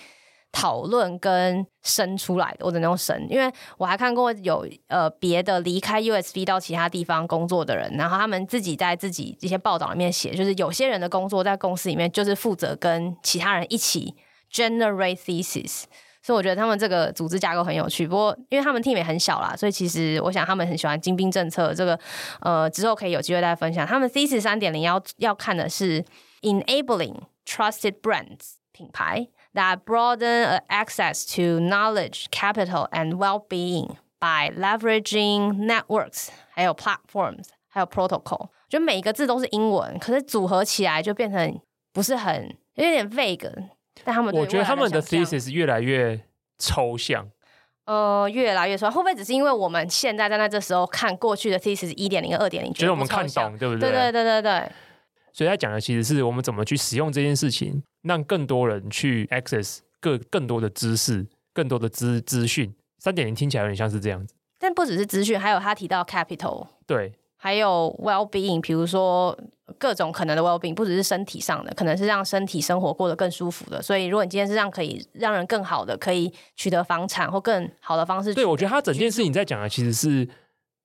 [0.53, 2.65] 讨论跟生出来的。
[2.65, 14.15] 我只能用生，因为我还看过有呃别的离开 USB 到其他地方工作的人，然后他们自己在自己这些报道里面写，就是有些人的工作在公司里面就是负责跟其他人一起
[14.51, 15.85] generate thesis。
[16.27, 18.05] 所以我觉得他们这个组织架构很有趣。
[18.05, 21.97] 不过因为他们 team 也很小啦，所以其实我想他们很喜欢精兵政策这个，
[22.41, 23.87] 呃，之后可以有机会再分享。
[23.87, 26.05] 他们 Thesis 三点零要要看的是
[26.43, 27.15] enabling
[27.47, 37.87] trusted brands 品牌 that broaden access to knowledge, capital and well-being by leveraging networks，还有 platforms，还有
[37.87, 38.49] protocol。
[38.69, 41.61] 就每一个字都是英文，可是组合起来就变成
[41.93, 43.69] 不是很有点 vague。
[44.05, 46.21] 但他们我觉得他们的 thesis 越来越
[46.59, 47.29] 抽象，
[47.85, 48.93] 呃，越来越抽象。
[48.93, 53.91] 会不会只是因为我们现在站在这时候看过去的 thesis 一点零跟二点零，觉得我们看懂，对不对？
[53.91, 54.73] 对对对对对。
[55.33, 62.75] 所以他讲的其实是我们怎么去使用这件事情，让更多人去 access 更更多的知识、更多的资资讯。
[62.99, 67.13] 三点零听起来有点像是这样子，但不只是资讯，还有他提到 capital，对。
[67.47, 69.39] 还有 well being，比如说
[69.79, 73.81] 各种可能的 well being，不只是身体上的，可能是让身体生活过得更舒服的。
[73.81, 80.25] 所以，如果你今天是让可以让人更好的，可以取得房产或更好的方式，对，我觉得他整件事情在讲的其实是，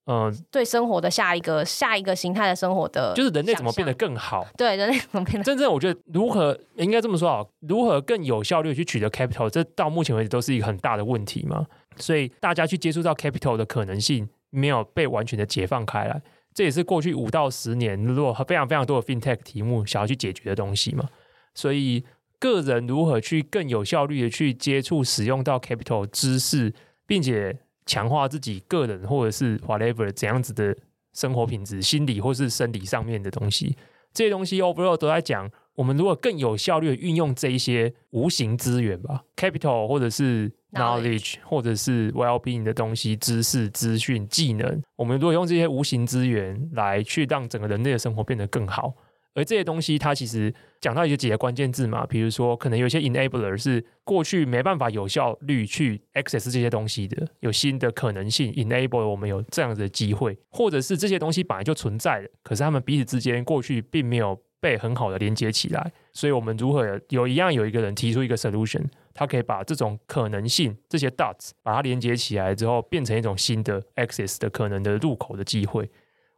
[0.06, 4.46] 嗯、呃，对生活的下一个下一个形态的生活的，就是人类怎么变得更好？
[4.56, 5.42] 对，人类怎么变得？
[5.42, 7.44] 真正我觉得如何应该这么说啊？
[7.66, 9.50] 如何更有效率去取得 capital？
[9.50, 11.66] 这到目前为止都是一个很大的问题嘛。
[11.96, 16.22] 所以大家去接触到 capital 的可能性没有被完全的解放开来。
[16.54, 21.08] 这也是过去五到十年，如果非常非常多的 FinTech 题目想要去解决的东西嘛。
[21.54, 22.04] 所以，
[22.38, 26.72] 个人如何去更有效率的去接触、使用到 Capital 知识，
[27.06, 30.76] 并且强化自己个人或者是 whatever 怎样子的
[31.12, 33.76] 生活品质、心理或是生理上面的东西，
[34.12, 35.50] 这些东西 overall 都在讲。
[35.74, 48.92] 我们如果更有效率的运用这一些无形资源吧，capital 或者是 knowledge 或者是 well-being 的东西、知识、资讯、技能，我们如果用这些无形资源来去让整个人类的生活变得更好，
[49.34, 64.38] 而这些东西它其实讲到一些几个关键字嘛，比如说可能有一些 enabler 是过去没办法有效率去 access 这些东西的，有新的可能性 enable 我们有这样子的机会，或者是这些东西本来就存在的，可是他们彼此之间过去并没有。
[64.62, 75.90] 被很好的连接起来，所以我们如何有一样有一个人提出一个 solution，他可以把这种可能性这些 dots 把它连接起来之后，变成一种新的 access 的可能的入口的机会。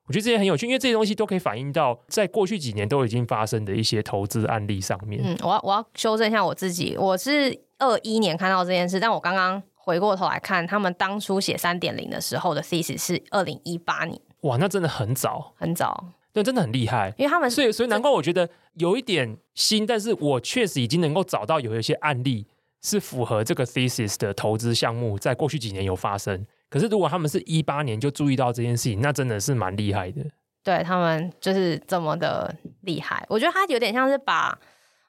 [0.07, 5.21] 我觉得这些很有趣，因为这些东西都可以反映到在过去几年都已经发生的一些投资案例上面。
[5.23, 14.19] 嗯，我要我要修正一下我自己，我是二一年看到这件事，但我刚刚回过头来看，他们当初写三点零的时候的 thesis 是二零一八年。
[14.43, 16.07] 哇，那真的很早，很早。
[16.35, 22.47] 对，真的很厉害，因为他们所以所以难怪我觉得有一点新，但是我确实已经能够找到有一些案例
[22.83, 26.45] 是符合这个 thesis 的投资项目，在过去几年有发生。
[26.69, 30.23] 可是如果他们是一八年就注意到这件事情，那真的是蛮厉害的。
[30.63, 34.59] 对，他们就是这么的厉害，我觉得他有点像是把。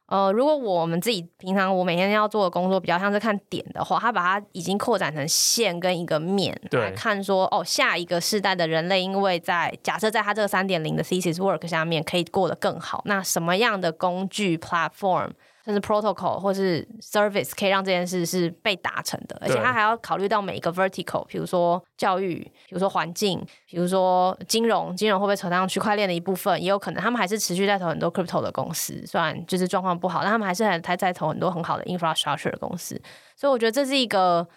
[0.07, 15.31] 呃，如果我们自己平常我每天要做的工作比较像是看点的话，他把它已经扩展成线跟一个面来看说，哦，下一个世代的人类，因为在假设在他这个三点零的 thesis work 下面可以过得更好，那什么样的工具 platform？
[15.65, 22.35] 甚至 protocol 或是 service 可以让这件事是被达成的，而且他还要考虑到每一个 vertical，比如说教育，
[22.67, 26.61] 比如说环境，比如说金融，金融会不会扯上区块链的一部分？
[26.61, 33.01] 也有可能，他们还是持续在投很多 crypto 的公司，虽然就是状况不好，但他们还是很还在投很多很好的 infrastructure 的公司。
[33.35, 34.47] 所以我觉得这是一个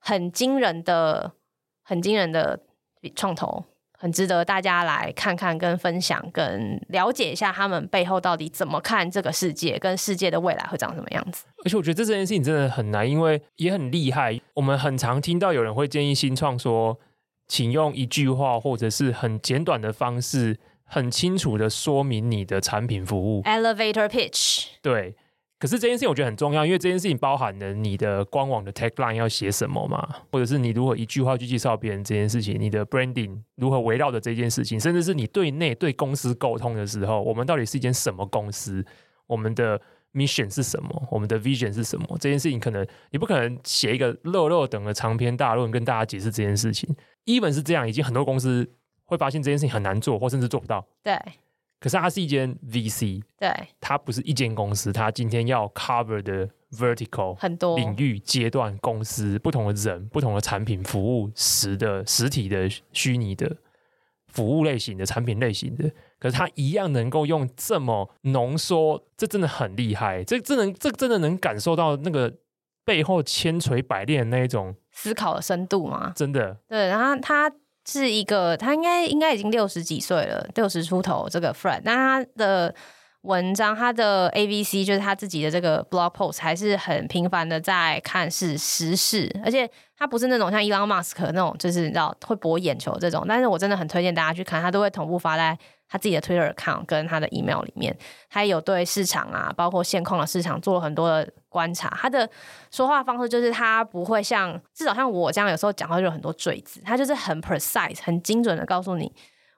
[0.00, 1.30] 很惊人的、
[1.84, 2.58] 很惊人的
[3.14, 3.64] 创投。
[3.96, 11.44] 很值得大家来看看、跟分享、跟了解一下他们背后到底怎么看这个世界，跟世界的未来会长什么样子。
[11.64, 14.40] 而且我觉得这件事情真的很难，因为也很厉害。
[14.54, 16.98] 我们很常听到有人会建议新创说，
[17.48, 23.42] 请用一句话或者是很简短的方式，很清楚的说明你的产品服务。
[23.42, 24.66] Elevator pitch。
[24.82, 25.16] 对。
[25.58, 38.84] 可是这件事情我觉得很重要，因为这件事情包含了你的官网的 tagline 要写什么嘛，或者是你如何一句话去介绍别人这件事情，你的 branding 如何围绕着这件事情，甚至是你对内对公司沟通的时候，我们到底是一间什么公司，
[39.26, 39.80] 我们的
[40.12, 42.06] mission 是什么，我们的 vision 是什么？
[42.20, 46.94] 这件事情可能你不可能写一个落落等的长篇大论跟大家解释这件事情。
[47.24, 48.68] even 是这样，已经很多公司
[49.06, 50.86] 会发现这件事情很难做，或甚至做不到。
[51.02, 51.18] 对。
[51.78, 53.50] 可是它是一间 VC，对，
[53.80, 63.56] 它不是一间公司，它今天要 cover 的 vertical 很多领域阶段公司不同的人、不同的产品服务实的实体的虚拟的
[64.28, 72.32] 服务类型的产品类型的，可是它一样能够用这么浓缩，这真的很厉害，这真能这真的能感受到那个
[72.86, 76.12] 背后千锤百炼的那一种思考的深度吗？
[76.16, 77.52] 真的，对，然后他。
[77.88, 82.74] 是一个，他应该应该已经六十几岁了，六十出头这个 friend，那他的
[83.22, 93.24] 文章，他的 ABC 就是他自己的这个 blog post，还是很频繁的在看是时事，而且他不是那种像 Elon Musk 那种，就是你知道会博眼球这种。
[93.26, 95.58] 但是我真的很推荐大家去看，他都会同步发在
[95.88, 97.96] 他自己的 Twitter account 跟他的 email 里面。
[98.28, 101.88] 他有对市场啊，包括现况的市场做了很多的观察。
[101.98, 102.28] 他的
[102.70, 109.10] 说话方式就是他不会像至少像我这样有时候讲话就有很多赘字，他就是很 precise 很精准的告诉你。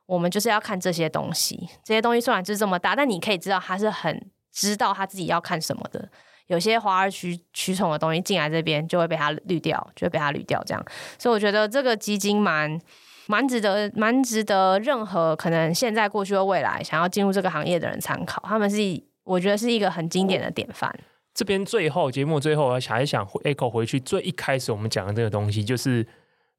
[0.06, 6.08] 我们就是要看这些东西，这些东西虽然就是这么大，但你可以知道他是很知道他自己要看什么的。
[6.46, 10.62] 有些华而取取宠的东西进来这边，就会被他滤掉，就会被他滤掉。
[10.64, 10.82] 这样，
[11.18, 12.80] 所以我觉得这个基金蛮
[13.26, 18.42] 蛮值得，蛮值得任何可能现在、过去或未来想要进入这个行业的人参考。
[18.46, 18.78] 他们是，
[19.24, 20.90] 我觉得是一个很经典的典范。
[21.38, 26.04] 这边最后节目最后，我想一想，echo 回去最一开始我们讲的这个东西，就是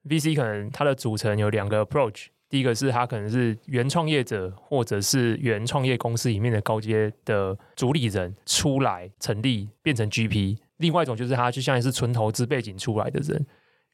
[0.07, 2.27] VC 可能它的组成有两个 approach。
[2.47, 10.55] 第一个是它可能是原创业者，或者是原创业公司里面的高阶的主理人出来成立变成 GP。
[10.77, 13.45] 另外一种就是他就像是纯投资背景出来的人。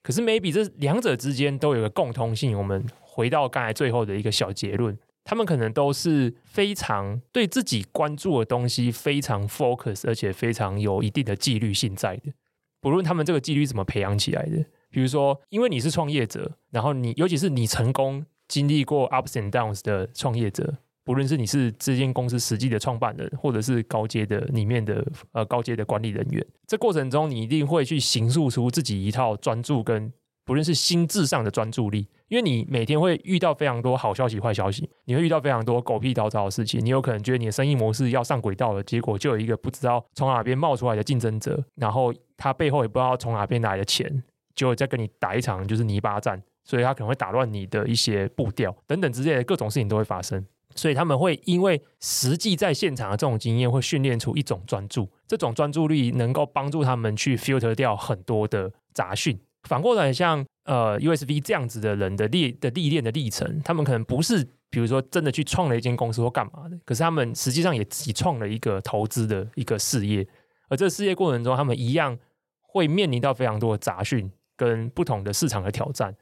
[0.04, 2.56] 可是 maybe 这两者之间都有个共通性。
[2.56, 4.96] 我们回到刚才最后的一个小结论，
[5.26, 12.32] 他们可能都是非常对自己关注的东西非常 focus，而且非常有一定的纪律性在的。
[12.80, 18.26] 不论他们这个纪律怎么培养起来的，比如说因为你是创业者，然后你尤其是你成功。
[18.48, 30.14] 经历过 ups and downs 的创业者，不论是你是这间公司实际的创办人，或者是高阶的里面的呃高阶的管理人员，这过程中你一定会去形塑出自己一套专注跟
[30.46, 44.24] 不论是心智上的专注力，因为你每天会遇到非常多好消息、坏消息，你会遇到非常多狗屁倒灶的事情，你有可能觉得你的生意模式要上轨道了，结果就有一个不知道从哪边冒出来的竞争者，然后他背后也不知道从哪边来的钱，
[44.56, 46.42] 就再跟你打一场就是泥巴战。
[46.68, 59.40] 所以他可能会打乱你的一些步调等等之类的各种事情都会发生，所以他们会因为实际在现场的这种经验，会训练出一种专注，这种专注力能够帮助他们去 filter 掉很多的杂讯。
[59.70, 70.28] 反过来，像呃 USV 这样子的人的历的历练的历程，他们可能不是比如说真的去创了一间公司或干嘛的，可是他们实际上也自己创了一个投资的一个事业，
[70.68, 72.18] 而这个事业过程中，他们一样
[72.62, 76.16] 会面临到非常多的杂讯跟不同的市场的挑战。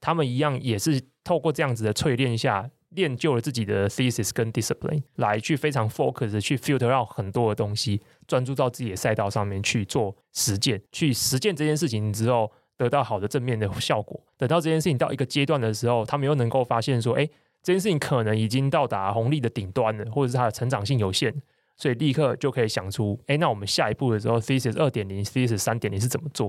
[0.00, 14.18] 他们一样也是透过这样子的淬炼下，练就了自己的 thesis 跟 discipline，来去非常 focus 去 filter out 很多的东西，专注到自己的赛道上面去做实践，去实践这件事情之后，得到好的正面的效果。
[14.38, 17.26] 等到这件事情到一个阶段的时候，他们又能够发现说，哎，
[17.62, 21.34] 这件事情可能已经到达红利的顶端了，或者是它的成长性有限，
[21.76, 26.48] 所以立刻就可以想出，哎，那我们下一步的时候，thesis 二点零，thesis 三点零是怎么做？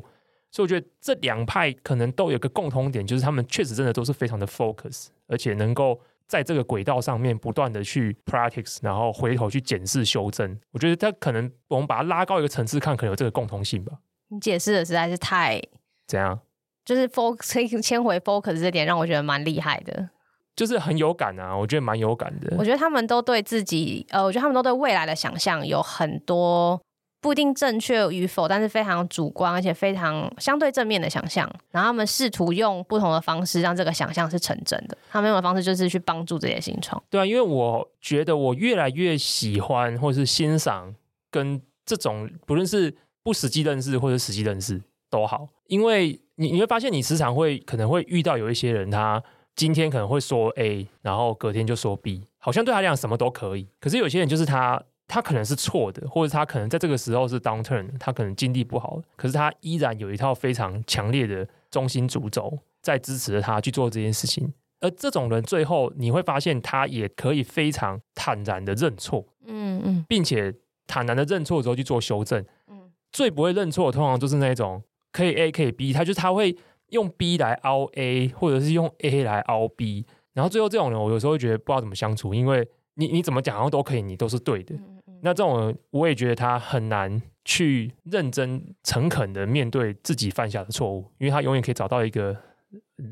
[0.52, 10.60] 所以我觉得这两派可能都有个共同点，就是他们确实真的都是非常的 focus，而且能够在这个轨道上面不断的去 practice，然后回头去检视修正。
[10.72, 14.00] 我觉得他可能我们把它拉高一个层次看，可能有这个共同性吧。
[14.30, 15.62] 你解释的实在是太
[16.10, 16.38] 怎样？
[16.84, 20.10] 就是 focus 迁回 focus 这点让我觉得蛮厉害的，
[20.56, 22.56] 就是很有感啊，我觉得蛮有感的。
[22.58, 26.82] 我觉得他们都对自己，呃，我觉得他们都对未来的想象有很多。
[27.22, 31.46] 不一定正确与否，但是非常主观，而且非常相对正面的想象。
[31.70, 34.98] 然后他们试图用不同的方式让这个想象是成真的。
[35.12, 37.04] 他们用的方式就是去帮助这些新创。
[37.10, 40.96] 对啊，因为我觉得我越来越喜欢或是欣赏
[41.30, 49.22] 跟这种不论是不实际认识或者实际认识都好，因为你你会发现你时常会可能会遇到有一些人，他
[49.56, 53.68] 今天可能会说 A，然后隔天就说 B，好像对他来讲什么都可以。
[53.80, 54.84] 可是有些人就是他。
[55.12, 64.54] 他可能是错的，或者他可能在这个时候是 downturn，他可能经历不好，可是他依然有一套非常强烈的中心主轴在支持着他去做这件事情。
[64.82, 70.54] 而这种人最后你会发现，他也可以非常坦然的认错，嗯嗯，并且
[70.86, 72.46] 坦然的认错之后去做修正。
[72.68, 76.56] 嗯，最不会认错的通常就是那种可以 A 可以 B，他就是他会
[76.90, 84.76] 用 B 来凹 A，或者是用 A 来凹 B，然后最后这种人我有时候会觉得不知道怎么相处，因为你你怎么讲好像都可以，你都是对的。
[85.22, 92.34] 那这种人，我也觉得他很难去认真、诚恳的面对自己犯下的错误，因为他永远可以找到一个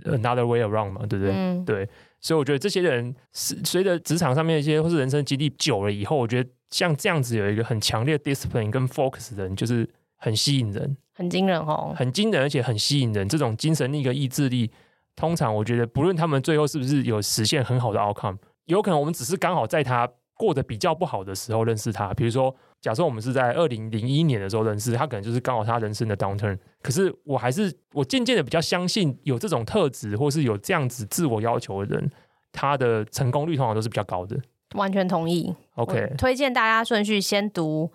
[0.06, 1.34] another way around 嘛，对不对？
[1.34, 1.90] 嗯、对，
[2.22, 13.28] 所以我觉得这些人是随着职场上面一些或是人生经历久了以后，我觉得像这样子有一个很强烈的 discipline 跟 focus 的人，就是很吸引人，很惊人哦，很惊人，而且很吸引人。
[13.28, 14.72] 这种精神力跟意志力，
[15.16, 20.10] 通常我觉得不论他们最后是不是有实现很好的 outcome，有可能我们只是刚好在他。
[20.40, 26.56] 过得比较不好的时候认识他，比如说，假设我们是在二零零一年的时候认识他，可能就是刚好他人生的 downturn。
[26.84, 32.12] 可是我还是我渐渐的比较相信，有这种特质或是有这样子自我要求的人，
[32.52, 34.40] 他的成功率通常都是比较高的。
[34.76, 35.56] 完全同意。
[35.74, 37.92] OK，推荐大家顺序先读，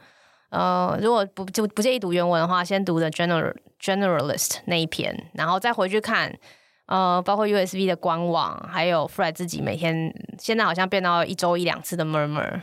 [0.53, 6.39] 呃，如果不就不介意读原文的话，先读的 General Generalist 那一篇，然后再回去看，
[6.87, 12.61] 呃，包括 USB 的官网，还有 Fred 自己每天现在好像变到一周一两次的 Murmur，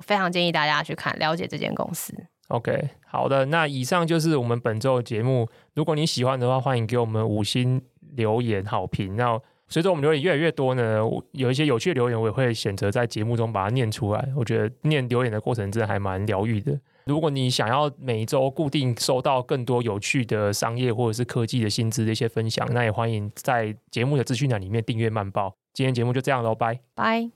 [0.00, 2.14] 非常建议大家去看，了解这间公司。
[2.48, 5.46] OK，好的，那以上就是我们本周的节目。
[5.74, 7.82] 如果你喜欢的话，欢迎给我们五星
[8.14, 9.14] 留言好评。
[9.16, 9.38] 那
[9.68, 11.00] 随着我们留言越来越多呢，
[11.32, 14.28] 有一些有趣的留言，我也会选择在节目中把它念出来。
[14.34, 16.80] 我觉得念留言的过程真的还蛮疗愈的。
[17.06, 25.56] 如果你想要每周固定收到更多有趣的商业或者是科技的薪资的一些分享，那也欢迎在节目的资讯栏里面订阅慢报。
[25.72, 27.30] 今天节目就这样喽，拜拜。